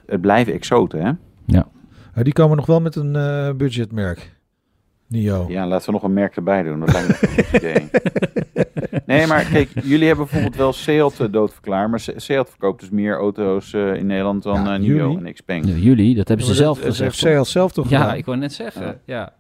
[0.07, 1.13] Het blijven exoten, hè?
[1.45, 1.67] Ja,
[2.23, 4.41] die komen nog wel met een eh, budgetmerk.
[5.09, 5.45] NIO.
[5.49, 6.81] Ja, laten we nog een merk erbij doen.
[6.81, 7.91] Dat lijkt me een goed idee.
[9.17, 11.91] Nee, maar kijk, jullie hebben bijvoorbeeld wel Seat eh, doodverklaard.
[11.91, 15.33] Maar Se- Seat verkoopt dus meer auto's eh, in Nederland dan Ja, eh, NIO en
[15.35, 15.67] Xpeng.
[15.69, 17.11] Ja, jullie, dat hebben ze zelf dat gezegd.
[17.11, 18.17] heeft Seat zelf toch Ja, gedaan?
[18.17, 19.01] ik wou net zeggen.
[19.07, 19.33] Ja.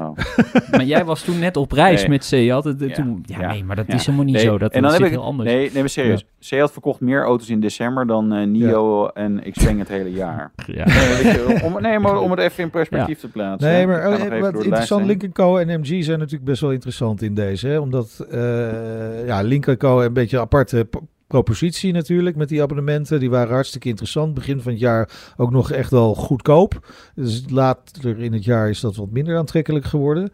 [0.00, 0.16] Oh.
[0.70, 2.08] Maar jij was toen net op reis Nee.
[2.10, 2.64] met Seat.
[2.64, 2.94] Het- Ja.
[2.94, 3.50] Toen, ja, Ja.
[3.52, 3.94] nee, maar dat Ja.
[3.94, 4.58] is helemaal niet Nee, zo.
[4.58, 5.48] Dat, en dan dat heb zit ik, heel anders.
[5.50, 6.24] Nee, nee, maar serieus.
[6.38, 10.50] Seat verkocht meer auto's in december dan eh, NIO en Xpeng het hele jaar.
[10.66, 10.84] Ja.
[10.86, 13.70] Je, om, nee, maar om het even in perspectief te plaatsen.
[13.70, 15.06] Nee, Ik maar nog eh, wat interessant.
[15.06, 15.56] Lincoln Co.
[15.56, 17.68] en MG zijn natuurlijk best wel interessant in deze.
[17.68, 17.78] Hè?
[17.78, 20.00] Omdat eh ja, Lincoln Co.
[20.00, 20.88] een beetje een aparte
[21.28, 23.20] propositie natuurlijk met die abonnementen.
[23.20, 24.34] Die waren hartstikke interessant.
[24.34, 26.92] Begin van het jaar ook nog echt wel goedkoop.
[27.14, 30.30] Dus later in het jaar is dat wat minder aantrekkelijk geworden.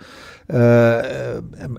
[0.47, 0.99] Eh,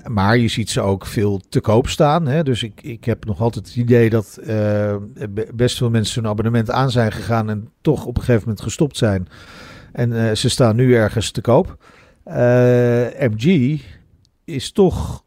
[0.07, 2.27] maar je ziet ze ook veel te koop staan.
[2.27, 2.43] Hè?
[2.43, 4.95] Dus ik, ik heb nog altijd het idee dat eh,
[5.29, 8.61] be- best veel mensen hun abonnement aan zijn gegaan en toch op een gegeven moment
[8.61, 9.27] gestopt zijn.
[9.91, 11.77] En eh, ze staan nu ergens te koop.
[13.19, 13.79] MG
[14.45, 15.24] is toch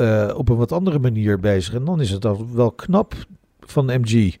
[0.00, 1.74] eh, op een wat andere manier bezig.
[1.74, 3.14] En dan is het al wel knap
[3.60, 4.36] van MG.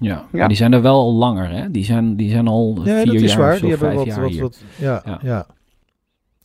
[0.00, 1.70] Ja, maar die zijn er wel al langer, hè?
[1.70, 3.52] Die zijn, die zijn al Ja, vier dat is jaar waar.
[3.52, 5.18] of zo, Die hebben vijf wat, jaar wat, ja, Ja.
[5.22, 5.46] ja.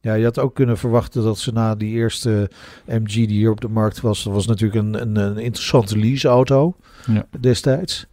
[0.01, 0.13] ja.
[0.13, 2.49] je had ook kunnen verwachten dat ze na die eerste
[2.85, 6.75] MG die hier op de markt was, dat was natuurlijk een, een, een interessante leaseauto
[7.07, 7.25] Ja.
[7.39, 8.05] destijds.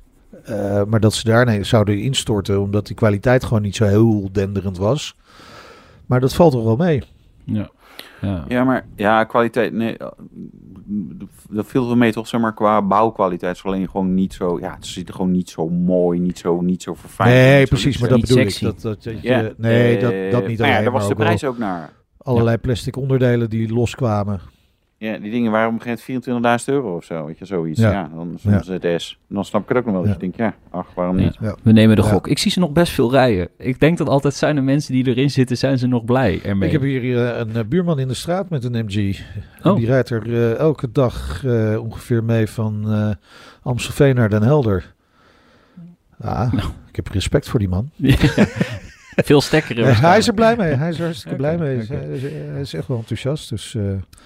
[0.45, 4.79] Eh, maar dat ze daarna zouden instorten omdat die kwaliteit gewoon niet zo heel denderend
[4.79, 5.17] was.
[6.07, 7.03] Maar dat valt toch wel mee.
[7.45, 7.71] Ja.
[8.21, 8.45] Ja.
[8.49, 9.73] Ja, maar ja, kwaliteit.
[9.73, 10.07] Nee, eh,
[11.51, 14.59] dat viel wel mee toch, zeg maar, qua bouwkwaliteit is alleen gewoon niet zo.
[14.61, 17.33] Ja, het ziet er gewoon niet zo mooi, niet zo, niet zo verfijnd.
[17.33, 17.99] nee, niet zo precies.
[18.01, 18.65] Maar niet dat niet bedoel sexy.
[18.67, 18.73] ik.
[18.73, 20.79] Dat, dat, dat je- nee, dat, eh, dat niet maar alleen.
[20.79, 21.91] ja, daar was maar de prijs ook naar.
[22.19, 24.41] allerlei plastic onderdelen die loskwamen.
[25.01, 27.81] Ja, die dingen waren op een gegeven moment 24.000 euro of zo, weet je, zoiets.
[27.81, 27.91] Ja.
[27.91, 29.19] Ja, dan soms het S.
[29.29, 30.03] Dan snap ik het ook nog wel.
[30.03, 30.17] Dat Ja.
[30.21, 31.25] je denkt, ja, ach, waarom Ja.
[31.25, 31.55] niet?
[31.63, 32.09] We nemen de Ja.
[32.09, 32.27] gok.
[32.29, 33.49] Ik zie ze nog best veel rijden.
[33.59, 36.67] Ik denk dat altijd zijn de mensen die erin zitten, zijn ze nog blij ermee.
[36.69, 39.21] Ik heb hier eh, een eh, buurman in de straat met een MG.
[39.63, 39.77] Oh.
[39.77, 43.11] Die rijdt er eh, elke dag eh, ongeveer mee van eh
[43.63, 44.95] Amstelveen naar Den Helder.
[46.21, 46.69] Ah, Nou.
[46.89, 47.91] ik heb respect voor die man.
[49.25, 49.97] Veel stekkeren.
[49.97, 50.73] Hij is er blij mee.
[50.73, 51.77] Hij is er hartstikke blij mee.
[51.77, 53.49] Hij, is, hij is echt wel enthousiast.
[53.49, 53.83] Dus eh,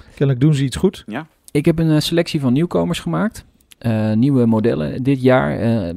[0.09, 1.05] kennelijk doen ze iets goed.
[1.50, 3.44] Ik heb een eh, selectie van nieuwkomers gemaakt.
[3.83, 5.59] Eh, nieuwe modellen dit jaar.
[5.59, 5.94] Eh,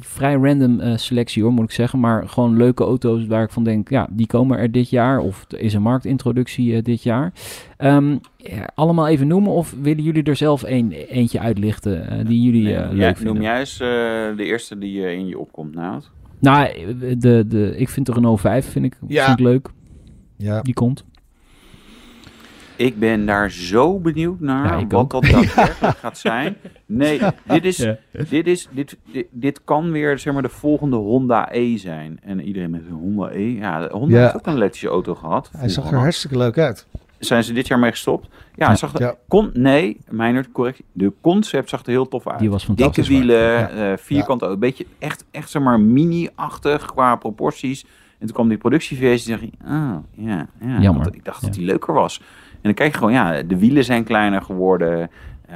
[0.00, 2.00] vrij random eh, selectie hoor, moet ik zeggen.
[2.00, 5.18] Maar gewoon leuke auto's waar ik van denk, ja, die komen er dit jaar.
[5.18, 7.32] Of er is een marktintroductie dit jaar.
[7.76, 12.66] Ehm, ja, allemaal even noemen of willen jullie er zelf een, eentje uitlichten die jullie
[12.66, 13.34] eh, ja, leuk vinden?
[13.34, 13.88] noem jij eens eh,
[14.36, 16.02] de eerste die in je opkomt, nou.
[16.40, 16.68] Nou,
[17.18, 19.24] de, de, ik vind de Renault 5 vind ik, Ja.
[19.26, 19.68] vind ik leuk.
[20.36, 20.60] Ja.
[20.62, 21.04] Die komt.
[22.76, 25.10] Ik ben daar zo benieuwd naar Ja, wat ook.
[25.10, 26.56] dat daadwerkelijk gaat zijn.
[26.86, 27.96] Nee, dit is, Ja.
[28.28, 32.18] dit, is dit, dit, dit kan weer zeg maar de volgende Honda E zijn.
[32.22, 33.56] En iedereen met een Honda E.
[33.58, 34.22] Ja, de Honda Ja.
[34.22, 35.50] heeft ook een elektrische auto gehad.
[35.56, 36.86] Hij zag er hartstikke leuk uit.
[37.20, 38.28] Zijn ze dit jaar mee gestopt?
[38.54, 39.14] Ja, zag Ja.
[39.28, 40.82] kon, nee, Meijnert, correct.
[40.92, 42.38] De concept zag er heel tof uit.
[42.38, 43.08] Die was Dikke fantastisch.
[43.08, 43.18] waar.
[43.18, 43.68] wielen, Ja.
[43.92, 47.84] eh, vierkant, een beetje echt, echt zeg maar mini-achtig qua proporties.
[48.18, 50.80] En toen kwam die productieversie en dacht ik, ah, ja, ja.
[50.80, 51.02] Jammer.
[51.02, 52.18] Want ik dacht dat die leuker was.
[52.50, 55.00] En dan kijk je gewoon, ja, de wielen zijn kleiner geworden.
[55.00, 55.08] Eh,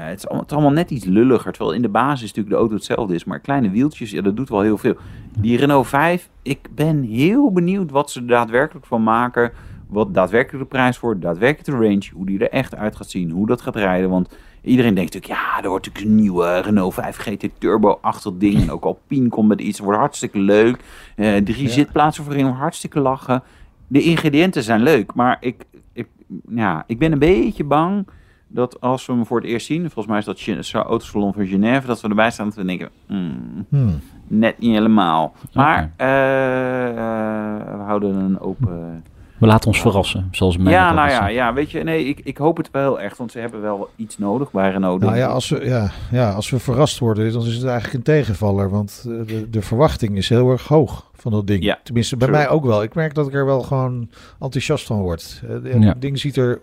[0.05, 1.53] het, is allemaal, het is allemaal net iets lulliger.
[1.53, 3.25] Terwijl in de basis natuurlijk de auto hetzelfde is.
[3.25, 4.97] Maar kleine wieltjes, ja, dat doet wel heel veel.
[5.39, 9.53] Die Renault 5, ik ben heel benieuwd wat ze er daadwerkelijk van maken.
[9.95, 12.11] Wat daadwerkelijk de prijs wordt, daadwerkelijk de range.
[12.15, 14.11] Hoe die er echt uit gaat zien, hoe dat gaat rijden.
[14.11, 18.61] Want iedereen denkt natuurlijk, ja, er wordt natuurlijk een nieuwe Renault 5 GT Turbo-achtig ding.
[18.61, 20.77] En ook Alpine komt met iets, wordt hartstikke leuk.
[21.17, 21.69] Eh, drie Ja.
[21.69, 23.43] zitplaatsen voorin, hartstikke lachen.
[23.87, 26.09] De ingrediënten zijn leuk, maar ik, ik,
[26.49, 28.07] ja, ik ben een beetje bang
[28.49, 31.33] dat als we hem voor het eerst zien, volgens mij is dat Gen- zo'n autosalon
[31.33, 33.99] van Genève, dat we erbij staan dat we denken, hmm, Hmm.
[34.27, 35.35] net niet helemaal.
[35.53, 39.05] Maar eh, eh, we houden een open...
[39.39, 42.21] We laten ons verrassen, zoals mij Ja, dat nou ja, ja, weet je, nee, ik,
[42.25, 45.01] ik hoop het wel heel erg, want ze hebben wel iets nodig bij Renault.
[45.01, 48.03] Nou ja als, we, ja, ja, als we verrast worden, dan is het eigenlijk een
[48.03, 48.71] tegenvaller.
[48.71, 51.63] Want eh, de, de verwachting is heel erg hoog van dat ding.
[51.65, 52.41] Ja, Tenminste, bij true.
[52.41, 52.83] mij ook wel.
[52.83, 54.09] Ik merk dat ik er wel gewoon
[54.41, 55.43] enthousiast van word.
[55.49, 55.95] Eh, Het Ja.
[55.99, 56.61] ding ziet er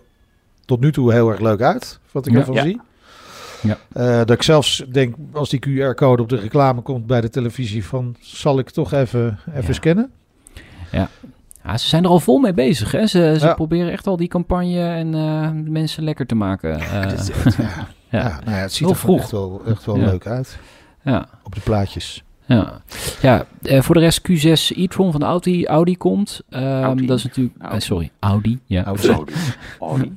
[0.64, 2.38] tot nu toe heel erg leuk uit, wat ik Ja.
[2.38, 2.62] ervan Ja.
[2.62, 2.80] zie.
[3.62, 3.78] Ja.
[3.92, 7.84] Eh, dat ik zelfs denk, als die QR-code op de reclame komt bij de televisie,
[7.84, 9.72] van zal ik toch even, even Ja.
[9.72, 10.10] scannen?
[10.92, 11.08] Ja,
[11.76, 12.92] ze zijn er al vol mee bezig.
[12.92, 13.06] Hè?
[13.06, 13.54] Ze, ze Ja.
[13.54, 16.80] proberen echt al die campagne en eh, de mensen lekker te maken.
[16.80, 17.64] Eh, echt, ja.
[18.10, 18.18] ja.
[18.18, 19.18] Ja, nou ja, het ziet Heel er vroeg.
[19.20, 20.04] echt wel, echt wel Ja.
[20.04, 20.58] leuk uit
[21.02, 21.28] ja.
[21.42, 22.22] op de plaatjes.
[22.46, 22.80] Ja,
[23.20, 26.40] ja eh, voor de rest Q6 e-tron van de Audi, Audi komt.
[26.48, 27.06] Ehm, Audi.
[27.06, 27.54] Dat is natuurlijk...
[27.58, 27.80] eh, Audi.
[27.84, 28.58] sorry, Audi.
[28.66, 29.08] Ja, Audi.
[29.08, 29.32] Audi.
[29.80, 30.12] Audi.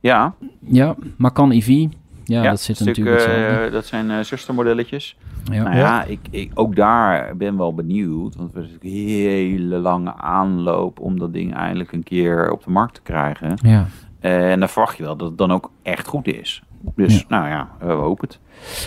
[0.00, 0.34] Ja,
[0.66, 1.86] ja Macan EV.
[2.30, 3.20] Ja, ja, dat zit stuk, natuurlijk
[3.66, 5.16] eh, dat zijn eh zustermodelletjes.
[5.44, 5.62] Ja.
[5.62, 8.36] Nou ja, ik, ik, ook daar ben wel benieuwd.
[8.36, 12.64] Want we hebben natuurlijk een hele lange aanloop om dat ding eindelijk een keer op
[12.64, 13.54] de markt te krijgen.
[13.62, 13.86] ja.
[14.20, 16.62] Eh, en dan verwacht je wel dat het dan ook echt goed is.
[16.94, 17.24] Dus Ja.
[17.28, 18.38] nou ja, we hopen het.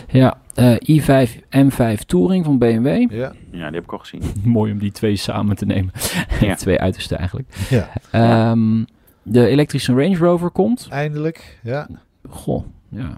[0.09, 3.11] Ja, eh, i5 M5 Touring van BMW.
[3.11, 4.21] Ja, Ja, die heb ik al gezien.
[4.43, 5.91] Mooi om die twee samen te nemen.
[6.39, 6.55] Ja.
[6.65, 7.55] twee uiterste eigenlijk.
[7.69, 7.89] ja.
[8.11, 8.83] Ehm,
[9.23, 10.87] de elektrische Range Rover komt.
[10.89, 11.59] eindelijk.
[11.63, 11.87] Ja.
[12.29, 13.17] Goh, ja.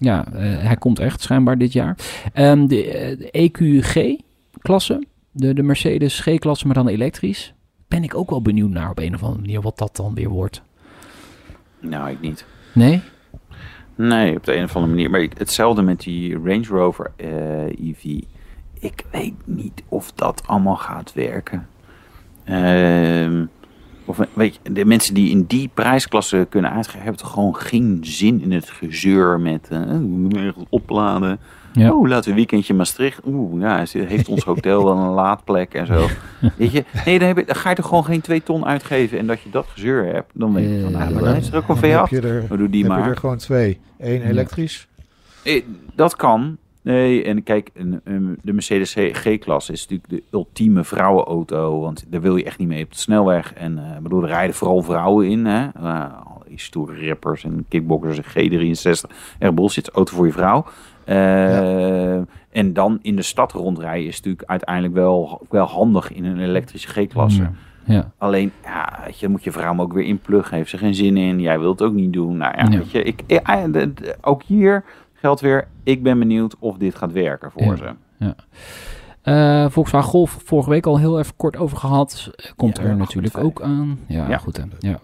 [0.00, 1.96] Ja, eh, hij komt echt schijnbaar dit jaar.
[2.32, 7.54] Ehm, de, eh, de EQG-klasse, de, de Mercedes G-klasse, maar dan elektrisch.
[7.88, 10.28] Ben ik ook wel benieuwd naar op een of andere manier wat dat dan weer
[10.28, 10.62] wordt.
[11.80, 12.44] Nou, ik niet.
[12.72, 13.02] Nee?
[13.94, 15.10] Nee, op de een of andere manier.
[15.10, 18.20] Maar hetzelfde met die Range Rover eh, EV.
[18.80, 21.68] Ik weet niet of dat allemaal gaat werken.
[22.44, 23.44] Ehm,
[24.08, 27.98] of weet je, de mensen die in die prijsklasse kunnen uitgeven, hebben toch gewoon geen
[28.02, 29.80] zin in het gezeur met eh,
[30.44, 31.38] ergens opladen.
[31.72, 31.92] Ja.
[31.92, 33.20] Oeh, laten we een weekendje Maastricht.
[33.26, 36.06] Oeh, ja, is- heeft ons hotel wel een laadplek en zo.
[36.56, 39.18] Weet je, nee, dan, heb je, dan ga je toch gewoon geen twee ton uitgeven
[39.18, 40.30] en dat je dat gezeur hebt.
[40.34, 42.10] Dan weet je van, Eh, nou, maar dan is er ook een Dan heb V8.
[42.10, 43.08] je er, We doen die heb je maar.
[43.10, 43.78] er gewoon twee.
[43.98, 44.88] Eén elektrisch.
[45.42, 45.62] Eh,
[45.94, 46.56] Dat kan.
[46.92, 47.70] Nee, en kijk,
[48.42, 51.80] de Mercedes G-klasse is natuurlijk de ultieme vrouwenauto.
[51.80, 53.52] Want daar wil je echt niet mee op de snelweg.
[53.54, 55.46] En ik bedoel, er rijden vooral vrouwen in.
[55.46, 55.66] Hè?
[56.48, 58.24] Die stoere rappers en kickboxers en
[59.06, 59.10] G63.
[59.38, 60.64] Echt bullshit, auto voor je vrouw.
[61.04, 62.16] Eh,
[62.50, 66.88] En dan in de stad rondrijden is natuurlijk uiteindelijk wel, wel handig in een elektrische
[66.88, 67.42] G-klasse.
[67.42, 67.52] Ja.
[67.84, 68.10] Ja.
[68.18, 70.56] Alleen, ja, weet je, moet je vrouw hem ook weer inpluggen.
[70.56, 71.40] Heeft ze geen zin in.
[71.40, 72.36] Jij wilt het ook niet doen.
[72.36, 72.78] Nou ja, Ja.
[72.78, 73.22] weet je, ik,
[74.20, 74.84] ook hier
[75.20, 75.68] geldt weer.
[75.82, 77.94] Ik ben benieuwd of dit gaat werken voor Ja.
[78.18, 78.34] ze.
[79.22, 82.30] Eh, Volkswagen Golf, vorige week al heel even kort over gehad.
[82.36, 83.98] Eh, Komt Ja, er natuurlijk ook aan.
[84.06, 84.38] Ja, Ja.
[84.38, 84.62] goed hè.
[84.78, 84.98] Ja.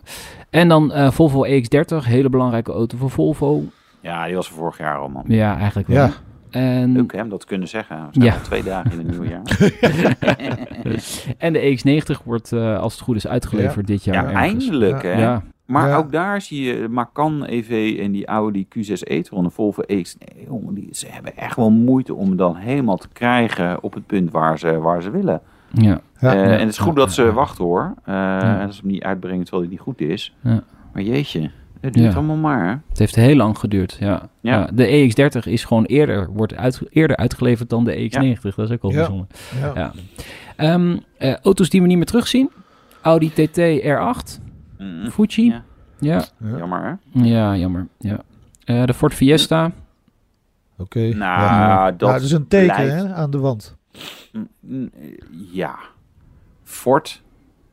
[0.50, 3.62] En dan eh, Volvo EX30, hele belangrijke auto voor Volvo.
[4.00, 5.24] Ja, die was er vorig jaar al, man.
[5.26, 5.96] Ja, eigenlijk wel.
[6.06, 6.10] Ja.
[6.50, 7.96] En, Leuk hè, om dat kunnen zeggen.
[7.96, 8.32] We zijn Ja.
[8.34, 9.42] al twee dagen in het nieuwe jaar.
[11.38, 14.14] en de EX90 wordt, eh, als het goed is, uitgeleverd dit jaar.
[14.14, 14.38] Ja, ergens.
[14.64, 15.08] eindelijk Ja.
[15.08, 15.20] hè.
[15.20, 15.96] Ja, Maar Ja.
[15.96, 20.16] ook daar zie je Macan EV en die Audi Q6 e-tron en Volvo X.
[20.18, 23.94] Nee, jongen, die, ze hebben echt wel moeite om het dan helemaal te krijgen op
[23.94, 25.40] het punt waar ze, waar ze willen.
[25.72, 26.00] ja.
[26.20, 26.34] Ja.
[26.34, 26.52] Eh, Ja.
[26.52, 27.94] en het is goed dat ze wachten hoor.
[28.04, 30.34] Eh, En dat ze hem niet uitbrengen terwijl hij niet goed is.
[30.40, 30.62] Ja.
[30.92, 31.50] Maar jeetje,
[31.80, 32.16] het duurt Ja.
[32.18, 32.64] allemaal maar.
[32.68, 32.74] hè.
[32.88, 34.06] Het heeft heel lang geduurd, ja.
[34.40, 34.58] Ja.
[34.58, 34.68] ja.
[34.74, 38.54] de EX30 is gewoon eerder, wordt uit, eerder uitgeleverd dan de EX90.
[38.54, 38.96] Dat is ook wel Ja.
[38.96, 39.26] bijzonder.
[39.60, 39.72] Ja.
[39.74, 39.92] Ja.
[40.56, 42.50] Ehm, eh, auto's die we niet meer terugzien.
[43.00, 44.40] Audi TT R8,
[44.78, 45.44] Mm, Fuji.
[45.50, 45.62] Ja.
[45.98, 46.56] Ja, Ja.
[46.58, 46.82] Jammer
[47.12, 47.20] hè.
[47.24, 47.86] ja jammer.
[47.98, 48.18] Ja.
[48.64, 49.70] Eh, de Ford Fiesta.
[50.78, 50.98] Oké.
[50.98, 51.90] Nou, ja.
[51.92, 53.76] dat Nou, is een teken hè, aan de wand.
[54.32, 54.90] Mm, mm,
[55.52, 55.78] Ja.
[56.62, 57.22] Ford,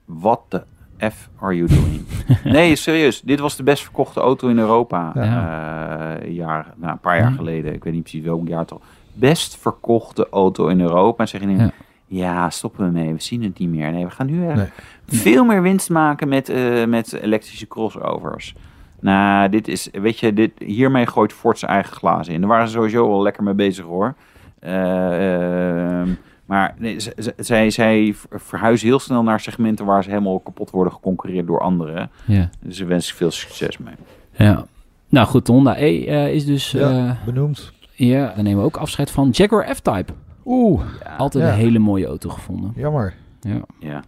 [0.05, 0.63] what the
[1.11, 2.05] F are you doing?
[2.55, 3.21] nee, serieus.
[3.21, 5.11] Dit was de best verkochte auto in Europa.
[5.15, 6.17] Ja.
[6.19, 7.73] eh, een jaar, nou, een paar jaar geleden.
[7.73, 8.81] Ik weet niet precies welk jaar toch.
[9.13, 11.23] Best verkochte auto in Europa.
[11.23, 11.71] En zeg je nu, Ja.
[12.19, 12.49] Ja.
[12.49, 13.13] stoppen we mee.
[13.13, 13.91] We zien het niet meer.
[13.91, 14.67] Nee, we gaan nu echt Nee.
[15.07, 18.55] veel meer winst maken met, eh, met elektrische crossovers.
[18.99, 22.39] Nou, dit is, weet je, dit, hiermee gooit Ford zijn eigen glazen in.
[22.39, 24.13] Daar waren ze sowieso wel lekker mee bezig hoor.
[24.59, 26.09] Eh, ehm,
[26.45, 26.95] maar nee,
[27.37, 32.09] zij, zij verhuizen heel snel naar segmenten waar ze helemaal kapot worden geconcurreerd door anderen.
[32.25, 32.49] Ja.
[32.61, 33.93] Dus daar wens ik veel succes mee.
[34.31, 34.65] ja.
[35.09, 36.71] Nou goed, de Honda E eh, is dus...
[36.71, 36.89] Ja.
[36.89, 37.17] Ja.
[37.25, 37.71] Benoemd.
[37.93, 39.29] ja, daar nemen we ook afscheid van.
[39.31, 40.13] Jaguar F-Type.
[40.45, 40.81] Oeh,
[41.17, 41.49] Altijd Ja.
[41.51, 42.73] een hele mooie auto gevonden.
[42.75, 43.13] jammer.
[43.41, 43.61] Ja.
[43.79, 44.03] Ja.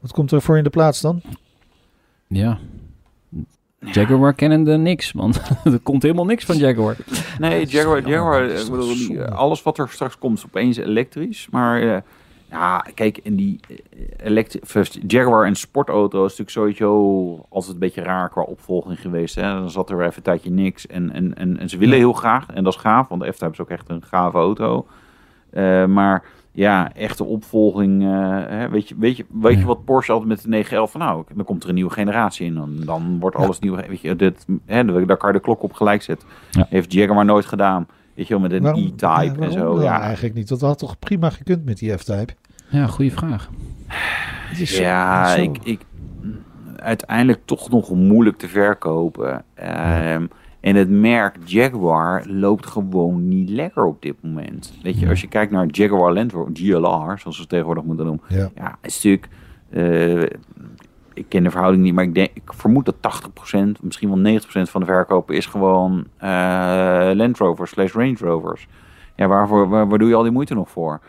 [0.00, 1.20] Wat komt er voor in de plaats dan?
[2.26, 2.58] ja.
[3.92, 6.96] Jaguar kennende niks, want er komt helemaal niks van Jaguar.
[7.38, 11.48] Nee, Jaguar, Jaguar ik bedoel, eh, alles wat er straks komt is opeens elektrisch.
[11.50, 12.00] Maar eh,
[12.50, 13.60] ja, kijk, in die
[14.18, 19.34] eh, first, Jaguar en sportauto is natuurlijk sowieso altijd een beetje raar qua opvolging geweest.
[19.34, 19.42] Hè?
[19.42, 20.86] Dan zat er weer even een tijdje niks.
[20.86, 23.52] En, en, en, en ze willen heel graag, en dat is gaaf, want de F-Type
[23.52, 24.86] is ook echt een gave auto.
[25.52, 28.02] Eh, maar ja, echte opvolging.
[28.02, 28.08] eh,
[28.48, 29.66] hè, weet je, weet je, weet je Ja.
[29.66, 32.54] wat Porsche altijd met de 911 van nou, dan komt er een nieuwe generatie in.
[32.54, 33.74] Dan, dan wordt alles nieuw.
[33.76, 36.28] Weet je, dit, hè, daar kan je de klok op gelijk zetten.
[36.50, 36.66] Ja.
[36.68, 37.86] Heeft Jaguar nooit gedaan.
[38.14, 39.82] Weet je wel, met een Waarom- E-Type ja, en zo.
[39.82, 40.48] Ja, eigenlijk niet.
[40.48, 42.32] Dat had toch prima gekund met die F-Type?
[42.68, 43.50] Ja, goede vraag.
[43.86, 45.80] Het is zo- ja zo- ik, ik,
[46.76, 49.44] uiteindelijk toch nog moeilijk te verkopen.
[49.54, 50.26] Ehm,
[50.60, 54.78] En het merk Jaguar loopt gewoon niet lekker op dit moment.
[54.82, 58.04] Weet je, als je kijkt naar Jaguar Land Rover, GLR, zoals we het tegenwoordig moeten
[58.06, 58.24] noemen.
[58.28, 58.50] Ja.
[58.54, 59.28] Ja, een stuk.
[59.70, 60.22] eh,
[61.14, 64.42] ik ken de verhouding niet, maar ik, denk, ik vermoed dat 80%, misschien wel 90%
[64.70, 68.68] van de verkopen is gewoon eh Land Rovers slash Range Rovers.
[69.16, 71.00] Ja, waarvoor, waar, waar doe je al die moeite nog voor?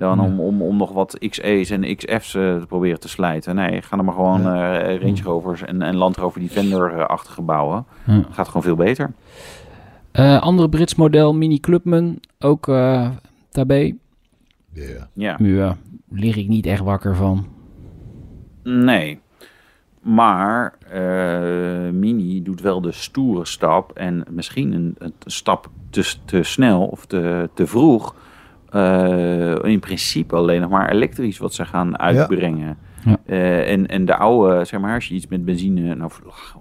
[0.00, 0.24] Dan Ja.
[0.24, 3.54] om, om, om nog wat XE's en XF's eh, te proberen te slijten.
[3.54, 7.84] Nee, ga dan maar gewoon eh, Range Rovers en, en Land Rover Defender-achtige bouwen.
[8.06, 8.22] Ja.
[8.30, 9.12] Gaat gewoon veel beter.
[10.12, 13.08] Eh, andere Brits model, Mini Clubman, ook eh
[13.50, 13.96] daarbij.
[14.72, 15.08] Ja.
[15.12, 15.36] Ja.
[15.38, 15.76] Ja,
[16.08, 17.46] lig ik niet echt wakker van.
[18.62, 19.20] Nee.
[20.02, 26.42] Maar eh, Mini doet wel de stoere stap en misschien een, een stap te, te
[26.42, 28.14] snel of te, te vroeg.
[28.70, 32.76] Eh, in principe alleen nog maar elektrisch wat ze gaan uitbrengen.
[33.04, 33.16] Ja.
[33.26, 36.10] Eh, en, en de oude, zeg maar, als je iets met benzine, nou,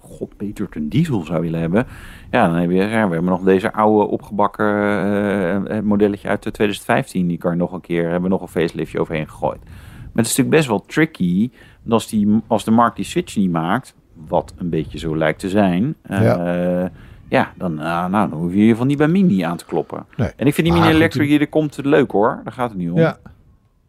[0.01, 1.87] god, beter een diesel zou willen hebben.
[2.31, 6.43] Ja, dan heb je, ja, we hebben nog deze oude opgebakken eh, eh, modelletje uit
[6.43, 7.27] de 2015.
[7.27, 9.59] Die kan je nog een keer, hebben we nog een faceliftje overheen gegooid.
[9.63, 11.49] Maar het is natuurlijk best wel tricky.
[11.81, 13.95] want Als, die, als de markt die switch niet maakt,
[14.27, 15.95] wat een beetje zo lijkt te zijn.
[16.01, 16.91] eh, Ja.
[17.29, 17.53] Ja.
[17.57, 20.05] dan, eh, nou, dan hoef je in ieder geval niet bij Mini aan te kloppen.
[20.17, 20.31] Nee.
[20.35, 22.41] En ik vind die Maar Mini Electric die er komt leuk hoor.
[22.43, 22.97] Daar gaat het niet om.
[22.99, 23.17] Ja.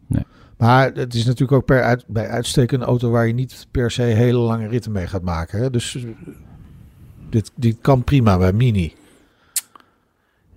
[0.07, 0.25] Nee.
[0.57, 3.91] Maar het is natuurlijk ook per uit, bij uitstek een auto waar je niet per
[3.91, 5.59] se hele lange ritten mee gaat maken.
[5.61, 5.69] Hè?
[5.69, 6.03] Dus eh,
[7.29, 8.93] dit, dit kan prima bij Mini.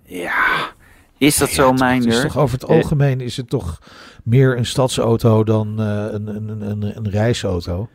[0.03, 0.73] Ja,
[1.18, 2.23] is dat zo, Het is Minder?
[2.23, 3.79] toch over het Eh, algemeen is het toch
[4.23, 7.88] meer een stadsauto dan eh, een, een, een, een, een reisauto.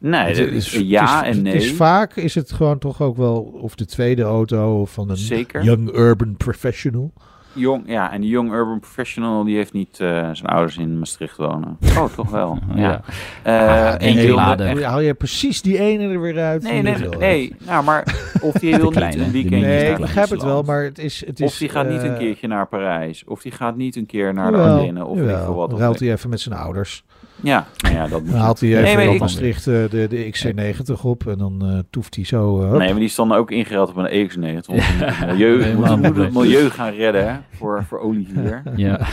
[0.00, 1.52] Nee, dat is- ja het is, en nee.
[1.52, 5.16] Het is vaak is het gewoon toch ook wel of de tweede auto van een
[5.16, 5.62] Zeker.
[5.62, 7.12] young urban professional.
[7.52, 11.36] jong, ja, en die Young Urban Professional die heeft niet eh, zijn ouders in Maastricht
[11.36, 11.76] wonen.
[11.98, 12.58] Oh, toch wel.
[12.74, 13.02] Ja.
[13.44, 13.98] Ja.
[13.98, 16.62] Eh, één en wilde haal je precies die ene er weer uit.
[16.62, 17.54] Nee, nee, nee.
[17.66, 20.98] Nou, maar of die wil niet een weekendje Nee, ik begrijp het wel, maar het
[20.98, 21.26] is...
[21.26, 23.24] Het is Of die gaat niet een eh, keertje naar Parijs.
[23.26, 25.06] Of die gaat niet een keer naar de Ardennen.
[25.06, 25.44] Of jawel.
[25.44, 25.72] veel wat.
[25.78, 27.04] Ruilt hij even met zijn ouders.
[27.42, 30.06] Ja, nou ja, dat moet Dan haalt hij Nee, even maar op Maastricht eh, de,
[30.08, 32.60] de XC90 op en dan eh, toeft hij zo...
[32.62, 32.70] eh.
[32.70, 34.40] Nee, maar die is dan ook ingereld op een EX9.
[34.40, 37.98] Want we moeten het milieu, we helemaal moeten het milieu gaan redden hè, voor, voor
[38.00, 38.62] Olivier.
[38.76, 39.00] Ja.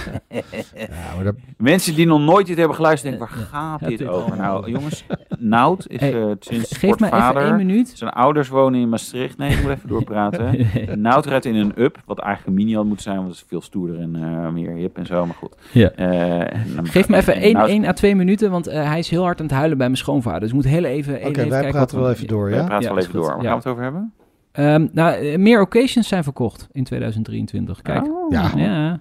[0.76, 3.98] Ja, maar dat, Mensen die nog nooit dit hebben geluisterd, denken, waar gaat Ja, dit
[3.98, 4.38] dit- over?
[4.38, 5.06] Nou, jongens,
[5.40, 7.92] Nout is Hey, eh, sinds Geef kort me even één minuut.
[7.96, 9.38] Zijn ouders wonen in Maastricht.
[9.38, 10.68] Nee, ik moet even doorpraten.
[11.02, 13.46] Nout rijdt in een up, wat eigenlijk een mini had moeten zijn, want het is
[13.48, 15.56] veel stoerder en eh, meer hip en zo, maar goed.
[15.72, 15.90] Ja.
[15.92, 19.10] Eh, Geef me even en één, Nout- één à twee minuten, want eh, hij is
[19.10, 20.40] heel hard aan het huilen bij mijn schoonvader.
[20.40, 22.58] Dus ik moet heel even, Oké, even wij kijken praten wel we- even door, Wij
[22.60, 22.66] ja?
[22.66, 23.22] praten Ja, wel even goed.
[23.22, 23.30] door.
[23.36, 23.50] Waar Ja.
[23.50, 24.14] gaan we het over hebben?
[24.52, 27.82] Ehm, nou, eh, meer occasions zijn verkocht in 2023.
[27.82, 28.06] Kijk.
[28.08, 28.32] Oh.
[28.32, 28.52] Ja.
[28.56, 29.00] Ja.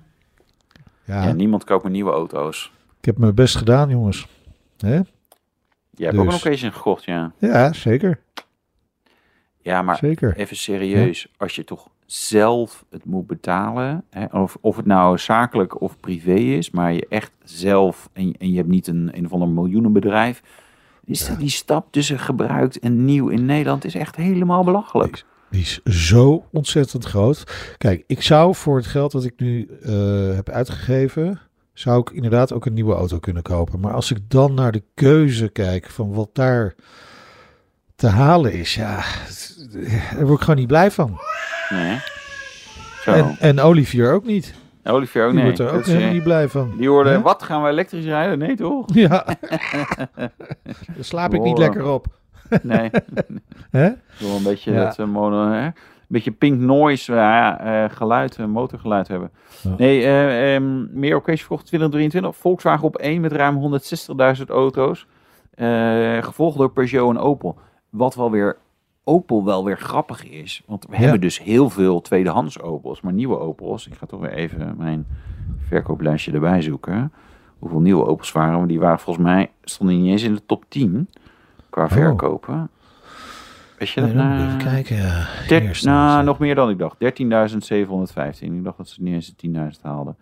[1.05, 2.73] Ja, Ja, niemand koopt meer nieuwe auto's.
[2.99, 4.27] ik heb mijn best gedaan, jongens.
[4.79, 5.01] Hè?
[5.97, 6.45] Jij hebt ook een Dus.
[6.45, 7.33] occasion gekocht, ja.
[7.39, 8.21] Ja, zeker.
[9.63, 10.37] Ja, maar zeker.
[10.37, 11.29] even serieus.
[11.37, 16.35] Als je toch zelf het moet betalen, hè, of, of het nou zakelijk of privé
[16.35, 20.43] is, maar je echt zelf, en, en je hebt niet een, een of ander miljoenenbedrijf,
[21.05, 25.25] is die stap tussen gebruikt en nieuw in Nederland is echt helemaal belachelijk.
[25.51, 27.75] Die is zo ontzettend groot.
[27.79, 31.41] Kijk, ik zou voor het geld dat ik nu eh, heb uitgegeven,
[31.79, 33.81] zou ik inderdaad ook een nieuwe auto kunnen kopen.
[33.81, 36.75] Maar als ik dan naar de keuze kijk van wat daar
[37.97, 38.95] te halen is, ja,
[40.17, 41.19] daar word ik gewoon niet blij van.
[41.71, 41.99] Nee.
[43.03, 43.13] Zo.
[43.13, 44.55] En, en Olivier ook niet.
[44.85, 45.45] Olivier ook, Die nee.
[45.45, 46.75] wordt er ook helemaal eh, niet blij van.
[46.79, 47.21] die hoorde, Hè?
[47.21, 48.39] wat, gaan we elektrisch rijden?
[48.39, 48.85] Nee, toch?
[48.95, 49.25] Ja.
[50.17, 50.31] Daar
[51.01, 52.07] slaap ik niet lekker op.
[52.63, 52.91] Nee.
[53.71, 53.87] Hè?
[53.87, 54.85] Een beetje Ja.
[54.87, 55.69] het eh, mono, hè?
[56.09, 59.31] Een beetje pink noise eh, geluid, eh, motorgeluid hebben.
[59.63, 59.75] Ja.
[59.79, 62.37] Nee, ehm, meer occasion verkocht 2023.
[62.37, 65.07] Volkswagen op 1 met ruim 160.000 auto's.
[66.21, 67.59] Gevolgd door Peugeot en Opel.
[67.91, 68.57] Wat wel weer
[69.05, 70.63] Opel wel weer grappig is.
[70.67, 70.99] Want we Ja.
[71.01, 73.87] hebben dus heel veel tweedehands Opels, maar nieuwe Opels.
[73.87, 75.07] Ik ga toch weer even mijn
[75.69, 77.13] verkooplijstje erbij zoeken.
[77.59, 78.59] Hoeveel nieuwe Opels waren.
[78.59, 81.09] Maar die waren volgens mij, stonden niet eens in de top 10
[81.71, 82.71] qua verkopen.
[83.79, 84.15] Weet je dat?
[84.15, 84.47] Nee, nou?
[84.47, 84.97] even kijken.
[84.97, 85.27] Ja.
[85.49, 86.25] Nou, eens.
[86.27, 86.97] nog meer dan ik dacht.
[86.99, 88.55] 13.715.
[88.55, 90.17] Ik dacht dat ze niet eens de 10.000 haalden.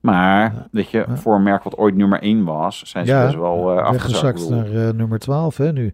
[0.00, 0.66] Maar, Ja.
[0.70, 1.16] weet je, Ja.
[1.16, 4.48] voor een merk wat ooit nummer 1 was, zijn ze Ja, best wel eh afgezakt.
[4.48, 5.92] naar eh, nummer 12 hè, nu.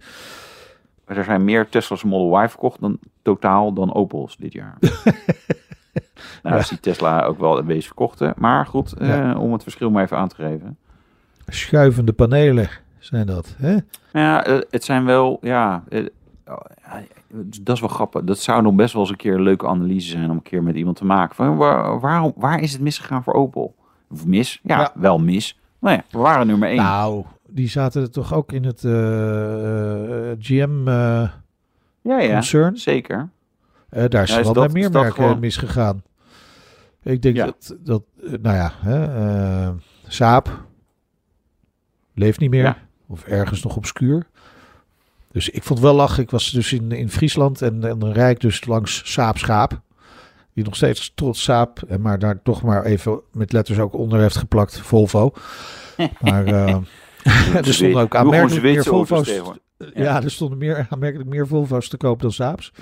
[1.05, 4.79] Er zijn meer Tesla's Model Y verkocht dan totaal dan Opels dit jaar.
[6.43, 8.35] nou, is die Tesla ook wel een beetje verkochte.
[8.37, 10.77] Maar goed, eh, om het verschil maar even aan te geven.
[11.47, 13.55] Schuivende panelen zijn dat.
[13.59, 13.77] Hè?
[14.13, 16.03] Ja, het zijn wel, ja, ja,
[17.61, 18.23] dat is wel grappig.
[18.25, 20.63] Dat zou nog best wel eens een keer een leuke analyse zijn om een keer
[20.63, 21.35] met iemand te maken.
[21.37, 23.75] Van, waar, waarom, waar is het misgegaan voor Opel?
[24.11, 24.61] Of mis?
[24.63, 24.93] Ja, Ja.
[24.95, 25.59] wel mis.
[25.79, 26.77] Maar ja, we waren nummer één.
[26.77, 31.31] Nou, die zaten er toch ook in het eh, eh, GM-concern.
[32.03, 33.29] ja, ja, zeker.
[33.89, 36.03] Eh, daar is Ja, wel bij meer merken gewoon- misgegaan.
[37.03, 37.45] Ik denk Ja.
[37.45, 39.05] dat, dat, eh, nou ja, hè,
[39.67, 39.71] eh,
[40.07, 40.65] Saab
[42.15, 42.87] leeft niet meer.
[43.07, 44.27] Of ergens nog obscuur.
[45.33, 46.23] Dus ik vond wel lachen.
[46.23, 49.81] Ik was dus in, in Friesland en, en dan rijd ik dus langs Saab Schaap.
[50.55, 54.21] Die nog steeds trots Saab, en maar daar toch maar even met letters ook onder
[54.21, 55.33] heeft geplakt Volvo.
[56.21, 56.77] Maar eh,
[57.67, 59.41] er stonden ook aanmerkelijk meer Volvo's.
[59.95, 62.73] Ja, er stonden meer, aanmerkelijk meer Volvo's te koop dan Saabs.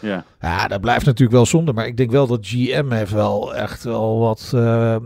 [0.00, 0.24] Ja.
[0.40, 1.72] Ja, dat blijft natuurlijk wel zonde.
[1.72, 5.00] Maar ik denk wel dat GM heeft wel echt wel wat eh, eh,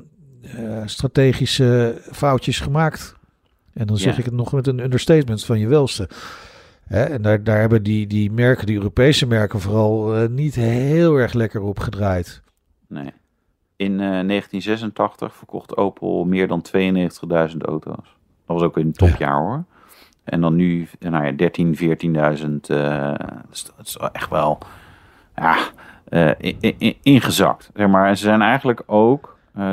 [0.85, 3.15] strategische foutjes gemaakt.
[3.73, 4.19] En dan zeg Ja.
[4.19, 6.09] ik het nog met een understatement van je welste.
[6.85, 11.17] Hè, en daar, daar hebben die, die merken, die Europese merken vooral eh, niet heel
[11.17, 12.43] erg lekker op gedraaid.
[12.89, 13.11] Nee.
[13.77, 18.17] In eh, 1986 verkocht Opel meer dan 92.000 auto's.
[18.47, 19.65] Dat was ook een topjaar hoor.
[20.25, 22.71] En dan nu, eh, nou ja, 13, 14.000.
[22.71, 23.15] eh,
[23.49, 24.59] dat, is, echt wel
[25.37, 25.57] ja,
[26.09, 27.71] eh, in- in- ingezakt.
[27.75, 28.09] Zeg maar.
[28.09, 29.65] En ze zijn eigenlijk ook eh,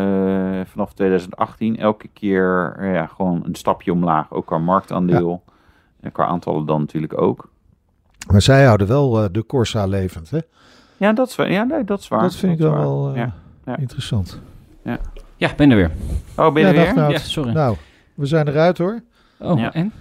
[0.65, 4.31] vanaf 2018 elke keer eh, ja, gewoon een stapje omlaag.
[4.31, 5.43] Ook qua marktaandeel.
[6.01, 7.49] En qua aantallen dan natuurlijk ook.
[8.31, 10.29] Maar zij houden wel eh, de Corsa levend.
[10.29, 10.39] Hè?
[10.97, 12.21] Ja, dat is, ja, nee, dat is waar.
[12.21, 13.33] dat vind ik dan wel eh, Ja.
[13.65, 13.77] ja.
[13.77, 14.39] interessant.
[15.37, 15.91] Ja, ben er weer.
[16.37, 16.93] Oh, ben je Ja, er weer?
[16.95, 17.11] nou.
[17.11, 17.51] Ja, sorry.
[17.51, 17.75] Nou,
[18.13, 19.01] we zijn eruit hoor.
[19.39, 19.73] Oh, Ja.
[19.73, 19.93] en?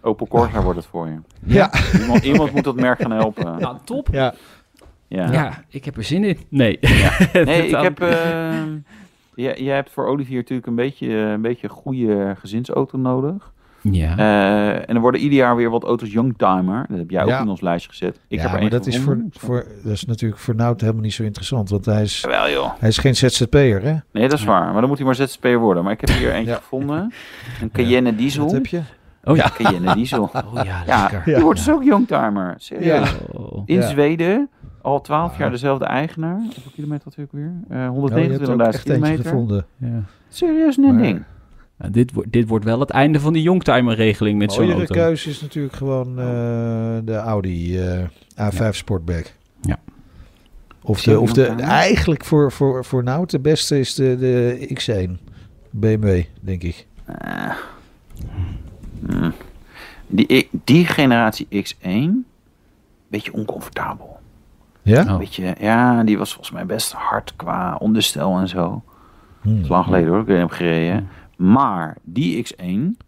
[0.00, 1.16] Opel Corsa wordt het voor je.
[1.44, 1.70] Ja.
[2.00, 3.56] Iemand, iemand moet dat merk gaan helpen.
[3.60, 4.08] Nou, top.
[4.12, 4.34] Ja.
[5.08, 5.32] Ja.
[5.32, 5.64] Ja.
[5.68, 6.38] ik heb er zin in.
[6.48, 6.78] Nee.
[7.32, 8.00] Nee, ik heb.
[8.00, 8.52] eh,
[9.34, 13.52] jij, jij hebt voor Olivier natuurlijk een beetje, een beetje een goede gezinsauto nodig.
[13.90, 14.16] Ja.
[14.18, 16.86] Eh, en er worden ieder jaar weer wat auto's Youngtimer.
[16.88, 17.40] Dat heb jij ook Ja.
[17.40, 18.20] in ons lijstje gezet.
[18.28, 19.40] Ik ja, heb er maar dat is, voor, gevonden.
[19.40, 21.70] voor, dat is natuurlijk voor Nout helemaal niet zo interessant.
[21.70, 22.70] Want hij is, Jawel joh.
[22.78, 23.94] hij is geen ZZP'er, hè?
[24.12, 24.64] Nee, dat is waar.
[24.72, 25.82] Maar dan moet hij maar ZZP'er worden.
[25.84, 27.12] Maar ik heb hier eentje gevonden.
[27.62, 28.44] Een Cayenne Diesel.
[28.44, 28.80] Wat heb je?
[29.24, 29.50] oh ja.
[29.54, 30.22] Cayenne Diesel.
[30.34, 31.34] Oh ja, Ja, lekker.
[31.34, 32.54] die wordt dus ook Youngtimer.
[32.56, 33.14] Serieus.
[33.64, 33.82] In.
[33.82, 34.48] Zweden.
[34.82, 35.38] Al 12 Ah.
[35.38, 36.36] jaar dezelfde eigenaar.
[36.38, 37.52] Hoeveel kilometer had hij ook weer?
[37.68, 39.24] Eh er ook 129.000 echt eentje kilometer.
[39.24, 39.66] gevonden.
[39.76, 40.02] Ja.
[40.28, 41.22] Serieus een Maar- ding.
[41.78, 44.94] Nou, dit, wordt dit wordt wel het einde van die Youngtimer-regeling met zo'n Mooiere auto.
[44.94, 46.24] keuze is natuurlijk gewoon eh,
[47.04, 48.04] de Audi eh,
[48.52, 49.32] A5 Sportback.
[49.60, 49.78] Ja.
[50.82, 54.68] Of, de, je of de, eigenlijk voor, voor, voor Nout de beste is de, de
[54.80, 55.32] X1
[55.70, 56.86] BMW, denk ik.
[57.04, 57.54] Eh.
[59.06, 59.32] Hmm.
[60.06, 62.10] Die, die generatie X1,
[63.08, 64.18] beetje oncomfortabel.
[64.82, 65.02] Ja?
[65.02, 65.18] Oh.
[65.18, 68.82] Beetje, ja, die was volgens mij best hard qua onderstel en zo.
[69.40, 69.54] Hmm.
[69.54, 71.08] Dat is lang geleden hoor, ik heb gereden.
[71.52, 73.02] Maar die X1,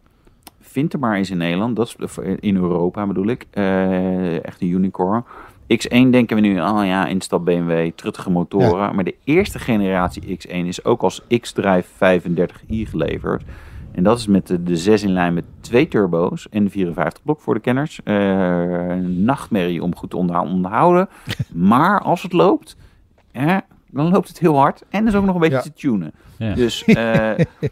[0.61, 4.69] vind er maar eens in Nederland, dat is in Europa bedoel ik, eh, echt een
[4.69, 5.25] unicorn.
[5.67, 8.95] X1 denken we nu, oh ja, instap BMW, truttige motoren.
[8.95, 13.43] Maar de eerste generatie X1 is ook als X-Drive 35i geleverd.
[13.93, 17.23] En dat is met de, de 6 in lijn met twee turbo's en de 54
[17.23, 18.01] blok voor de kenners.
[18.05, 21.09] Een nachtmerrie om goed te onderhou- onderhouden.
[21.53, 22.77] maar als het loopt,
[23.33, 23.57] eh,
[23.97, 24.83] dan loopt het heel hard.
[24.89, 25.63] En is ook nog een beetje Ja.
[25.63, 26.13] te tunen.
[26.39, 26.55] Ja.
[26.55, 27.31] Dus eh,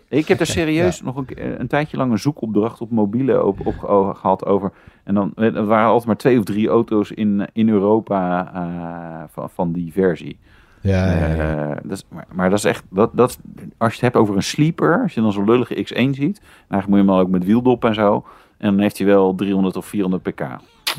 [0.08, 3.66] ik heb er serieus nog een, ke- een tijdje lang een zoekopdracht op mobiele op,
[3.66, 3.78] op,
[4.16, 4.72] gehad over.
[5.04, 9.24] En dan eh, er waren altijd maar twee of drie auto's in, in Europa eh,
[9.32, 10.38] van, van die versie.
[10.80, 11.68] Ja, ja, ja.
[11.68, 13.38] Eh, dat is, maar, maar dat is echt, dat, dat,
[13.78, 16.86] als je het hebt over een sleeper, als je dan zo'n lullige X1 ziet, eigenlijk
[16.88, 18.24] moet je hem ook met wieldop en zo.
[18.58, 20.40] En dan heeft hij wel 300 of 400 pk.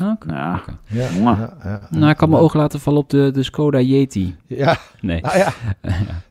[0.00, 0.12] Ah.
[0.26, 1.80] Nou, ja, ja, ja.
[1.90, 4.36] Nou, ik had mijn ogen laten vallen op de, de Skoda Yeti.
[4.46, 5.20] Ja, Nee.
[5.20, 5.52] nou ja.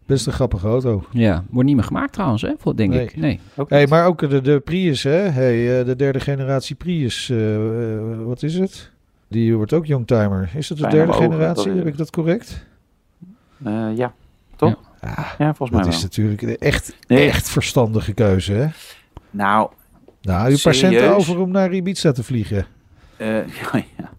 [0.05, 1.03] Best een grappige auto.
[1.11, 2.51] Ja, wordt niet meer gemaakt trouwens, hè?
[2.57, 3.03] Voor, denk Nee.
[3.03, 3.15] ik.
[3.17, 3.39] Nee.
[3.55, 5.11] ook Hey, maar ook de, de Prius, hè?
[5.17, 7.29] Hey, eh, de derde generatie Prius.
[7.29, 7.55] eh,
[7.95, 8.91] eh, wat is het?
[9.27, 10.49] Die wordt ook Youngtimer.
[10.55, 11.67] Is het de Bijna derde generatie?
[11.67, 12.65] dat- Heb ik dat correct?
[13.63, 14.13] Eh, ja,
[14.55, 14.75] toch?
[15.01, 15.97] Ja, Ja, volgens mij dat wel.
[15.97, 17.27] is natuurlijk een echt, Nee.
[17.27, 18.67] echt verstandige keuze, hè?
[19.31, 19.69] Nou,
[20.21, 21.15] Nou, paar centen Serieus?
[21.15, 22.65] over om naar Ibiza te vliegen.
[23.17, 24.09] Eh, ja, ja.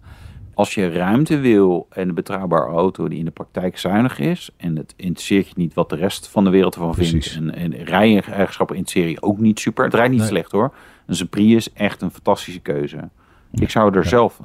[0.54, 4.50] Als je ruimte wil en een betrouwbare auto die in de praktijk zuinig is.
[4.56, 7.32] En het interesseert je niet wat de rest van de wereld ervan Precies.
[7.32, 7.54] vindt.
[7.54, 9.84] En, en rijeigenschappen interesseren je ook niet super.
[9.84, 10.28] Het rijdt niet Nee.
[10.28, 10.74] slecht hoor.
[11.06, 13.08] Dus een Prius echt een fantastische keuze.
[13.52, 14.40] Ik zou er zelf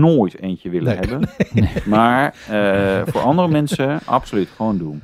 [0.00, 0.96] nooit eentje willen Nee.
[0.98, 1.28] hebben.
[1.96, 5.02] Maar eh, voor andere mensen absoluut gewoon doen.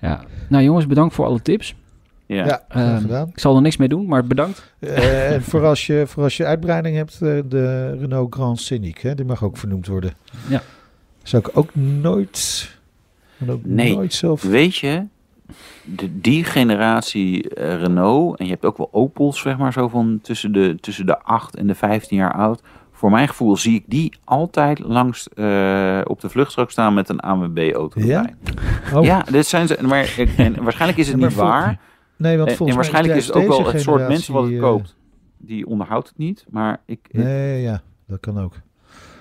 [0.00, 0.24] Ja.
[0.48, 1.74] Nou jongens, bedankt voor alle tips.
[2.34, 2.62] Ja.
[2.68, 3.28] Gedaan.
[3.28, 4.72] Ik zal er niks mee doen, maar bedankt.
[4.78, 8.98] Eh, en voor als, je, voor als je uitbreiding hebt, eh, de Renault Grand Scenic,
[8.98, 9.14] hè?
[9.14, 10.12] Die mag ook vernoemd worden.
[10.48, 10.62] Ja.
[11.22, 12.70] Zou ik ook nooit...
[13.48, 13.94] ook Nee.
[13.94, 14.42] Nooit zelf...
[14.42, 15.06] Weet je,
[15.84, 20.18] de, die generatie eh, Renault, en je hebt ook wel Opels, zeg maar, zo van
[20.22, 22.62] tussen de, tussen de 8 en de 15 jaar oud.
[22.92, 27.20] Voor mijn gevoel zie ik die altijd langs eh, op de vluchtstrook staan met een
[27.20, 28.30] ANWB-auto Ja?
[28.94, 29.78] Oh, Ja, dit zijn ze.
[29.80, 31.78] Maar, en waarschijnlijk is het niet waar.
[32.22, 34.42] Nee, want En, en volgens mij waarschijnlijk is het ook wel het soort mensen wat
[34.42, 34.96] het generatie, koopt.
[35.38, 37.08] Die onderhoudt het niet, maar ik...
[37.10, 38.54] eh, nee, ja, dat kan ook.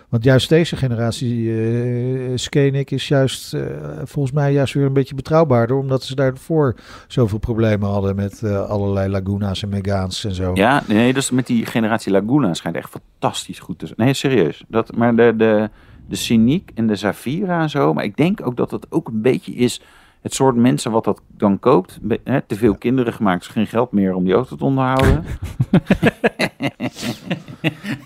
[0.09, 3.61] Want juist deze generatie, eh Scenic, is juist eh,
[4.03, 5.77] volgens mij juist weer een beetje betrouwbaarder.
[5.77, 6.75] Omdat ze daarvoor
[7.07, 10.51] zoveel problemen hadden met eh, allerlei Laguna's en Megaans en zo.
[10.53, 13.97] Ja, nee, dus met die generatie Laguna schijnt echt fantastisch goed te zijn.
[13.99, 14.63] Nee, serieus.
[14.67, 15.69] Dat, maar de, de,
[16.07, 17.93] de Scenic en de Zafira en zo.
[17.93, 19.81] Maar ik denk ook dat dat ook een beetje is
[20.21, 21.99] het soort mensen wat dat dan koopt.
[22.47, 25.23] Te veel kinderen gemaakt, dus geen geld meer om die auto te onderhouden.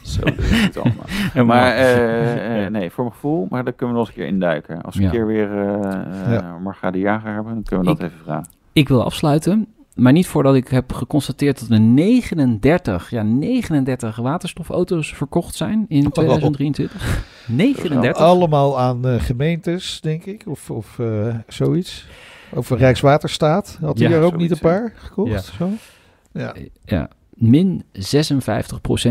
[0.03, 1.45] zo is het allemaal.
[1.45, 4.33] Maar eh, eh, nee, voor mijn gevoel, maar daar kunnen we nog eens een keer
[4.33, 4.81] induiken.
[4.81, 5.07] Als we Ja.
[5.07, 5.49] een keer weer
[6.31, 6.57] Ja.
[6.63, 8.47] Marga de Jager hebben, dan kunnen we dat even vragen.
[8.73, 15.13] Ik wil afsluiten, maar niet voordat ik heb geconstateerd dat er 39, ja 39 waterstofauto's
[15.13, 17.23] verkocht zijn in 2023.
[17.47, 18.21] 39?
[18.21, 22.07] Allemaal aan eh, gemeentes, denk ik, of, of eh, zoiets.
[22.53, 23.77] Over Rijkswaterstaat.
[23.81, 25.31] Had hij Ja, er ook niet een paar gekocht?
[25.31, 25.41] Ja.
[25.41, 25.69] Zo?
[26.31, 26.55] Ja.
[26.85, 27.91] Ja, min 56%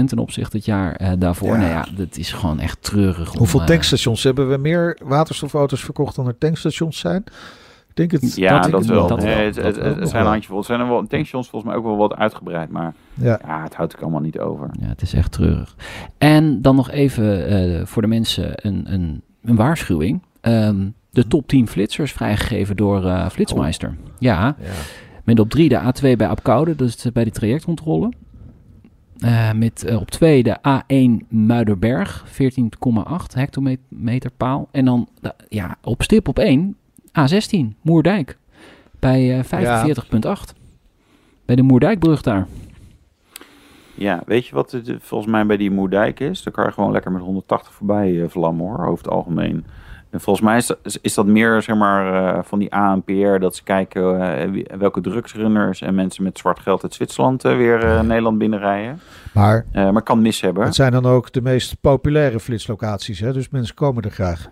[0.07, 1.49] ten opzichte het jaar eh, daarvoor.
[1.49, 1.57] Ja.
[1.57, 3.33] Nou ja, dat is gewoon echt treurig.
[3.33, 7.25] om, Hoeveel tankstations hebben we meer waterstofauto's verkocht dan er tankstations zijn?
[7.95, 8.35] Ik denk het.
[8.37, 9.07] Ja, dat, wel.
[9.07, 9.85] dat Nee, het, dat het, wel.
[9.87, 10.57] het Nog zijn handjevol.
[10.57, 13.41] Het zijn er wel tankstations volgens mij ook wel wat uitgebreid, maar Ja.
[13.47, 14.71] ja, het houdt ik allemaal niet over.
[14.81, 15.77] Ja, het is echt treurig.
[16.19, 20.23] En dan nog even eh, voor de mensen een, een, een waarschuwing.
[20.41, 23.97] Ehm, de top 10 flitsers vrijgegeven door eh Flitsmeister.
[24.19, 24.67] Ja, Ja.
[25.25, 28.13] met op 3 de A2 bij Apkoude, dat is bij de trajectcontrole.
[29.19, 34.69] Eh, met op 2 de A1 Muiderberg, 14,8 hectometer paal.
[34.71, 36.77] En dan de- ja, op stip op 1
[37.19, 38.37] A16 Moerdijk
[38.99, 40.55] bij eh 45,8.
[41.45, 42.47] Bij de Moerdijkbrug daar.
[43.95, 46.43] Ja, weet je wat het eh, volgens mij bij die Moerdijk is?
[46.43, 49.65] Daar kan je gewoon lekker met 180 voorbij eh, vlammen hoor, over het algemeen.
[50.11, 53.57] En volgens mij is dat, is dat meer zeg maar, eh, van die ANPR dat
[53.57, 54.21] ze kijken
[54.55, 59.01] eh, welke drugsrunners en mensen met zwart geld uit Zwitserland eh, weer eh, Nederland binnenrijden.
[59.33, 60.65] Maar Eh, maar kan mis hebben.
[60.65, 63.21] het zijn dan ook de meest populaire flitslocaties.
[63.21, 63.33] Hè?
[63.33, 64.49] Dus mensen komen er graag.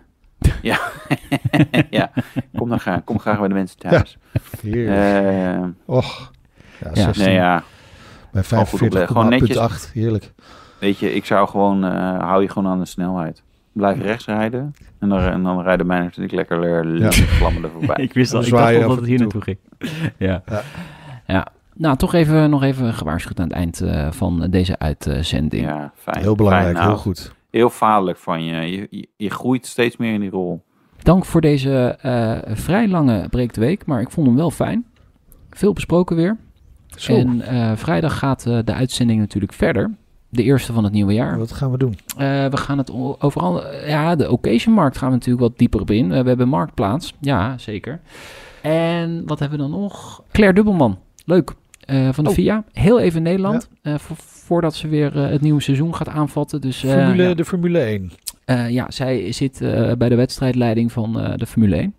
[1.89, 2.11] ja,
[2.57, 4.17] kom dan graag, kom graag bij de mensen thuis.
[4.61, 5.57] Heerlijk.
[5.57, 6.31] Eh, Och.
[6.79, 7.01] Ja, Ja.
[7.03, 7.63] 16 nee, ja,
[8.31, 9.15] bij Gewoon goed opleggen.
[9.15, 9.87] Gewoon netjes.
[9.89, 9.91] 45,8.
[9.93, 10.31] Heerlijk.
[10.79, 13.43] weet je, ik zou gewoon, eh, hou je gewoon aan de snelheid.
[13.71, 17.95] Blijf rechts rijden en dan, en dan rijden mij natuurlijk lekker leer vlammen er voorbij.
[18.07, 19.27] Ik wist al, ik dacht al dat het hier toe.
[19.33, 19.57] naartoe ging.
[20.17, 20.41] ja.
[20.45, 20.61] Ja.
[21.27, 21.47] ja.
[21.75, 25.65] Nou, toch even, nog even gewaarschuwd aan het eind eh, van deze uitzending.
[25.65, 26.19] Ja, fijn.
[26.19, 27.33] Heel belangrijk, Fijn, nou, heel goed.
[27.59, 28.53] Heel vaderlijk van je.
[28.71, 29.07] Je, je.
[29.17, 30.63] je groeit steeds meer in die rol.
[31.01, 34.85] Dank voor deze eh, vrij lange breek de week, maar ik vond hem wel fijn.
[35.49, 36.37] Veel besproken weer.
[36.97, 39.91] Zo, En eh, vrijdag gaat eh, de uitzending natuurlijk verder.
[40.29, 41.37] De eerste van het nieuwe jaar.
[41.37, 41.97] wat gaan we doen?
[42.17, 43.75] Eh, we gaan het overal...
[43.85, 46.09] ja, de occasionmarkt gaan we natuurlijk wat dieper op in.
[46.09, 47.13] We hebben Marktplaats.
[47.19, 48.01] Ja, zeker.
[48.61, 50.23] En wat hebben we dan nog?
[50.31, 50.99] Claire Dubbelman.
[51.25, 51.53] Leuk.
[51.79, 52.35] Eh, van de Oh.
[52.35, 52.63] VIA.
[52.71, 53.69] Heel even Nederland.
[53.81, 53.95] eh,
[54.45, 56.61] voordat ze weer eh, het nieuwe seizoen gaat aanvatten.
[56.61, 57.33] Dus, eh, Formule, ja.
[57.33, 58.11] De Formule 1.
[58.45, 61.93] Eh, ja, zij zit eh, bij de wedstrijdleiding van eh, de Formule 1.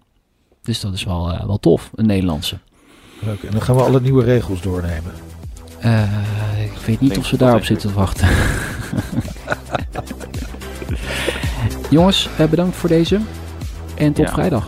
[0.62, 2.58] Dus dat is wel, eh, wel tof, een Nederlandse.
[3.20, 3.42] Leuk.
[3.42, 5.12] En dan gaan we alle nieuwe regels doornemen.
[5.80, 6.02] Eh,
[6.64, 8.28] ik weet niet Denk of ze daarop zitten te wachten.
[11.90, 13.20] Jongens, bedankt voor deze.
[13.94, 14.32] En tot Ja.
[14.32, 14.66] vrijdag.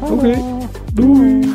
[0.00, 0.38] Oké.
[0.92, 1.54] Doei.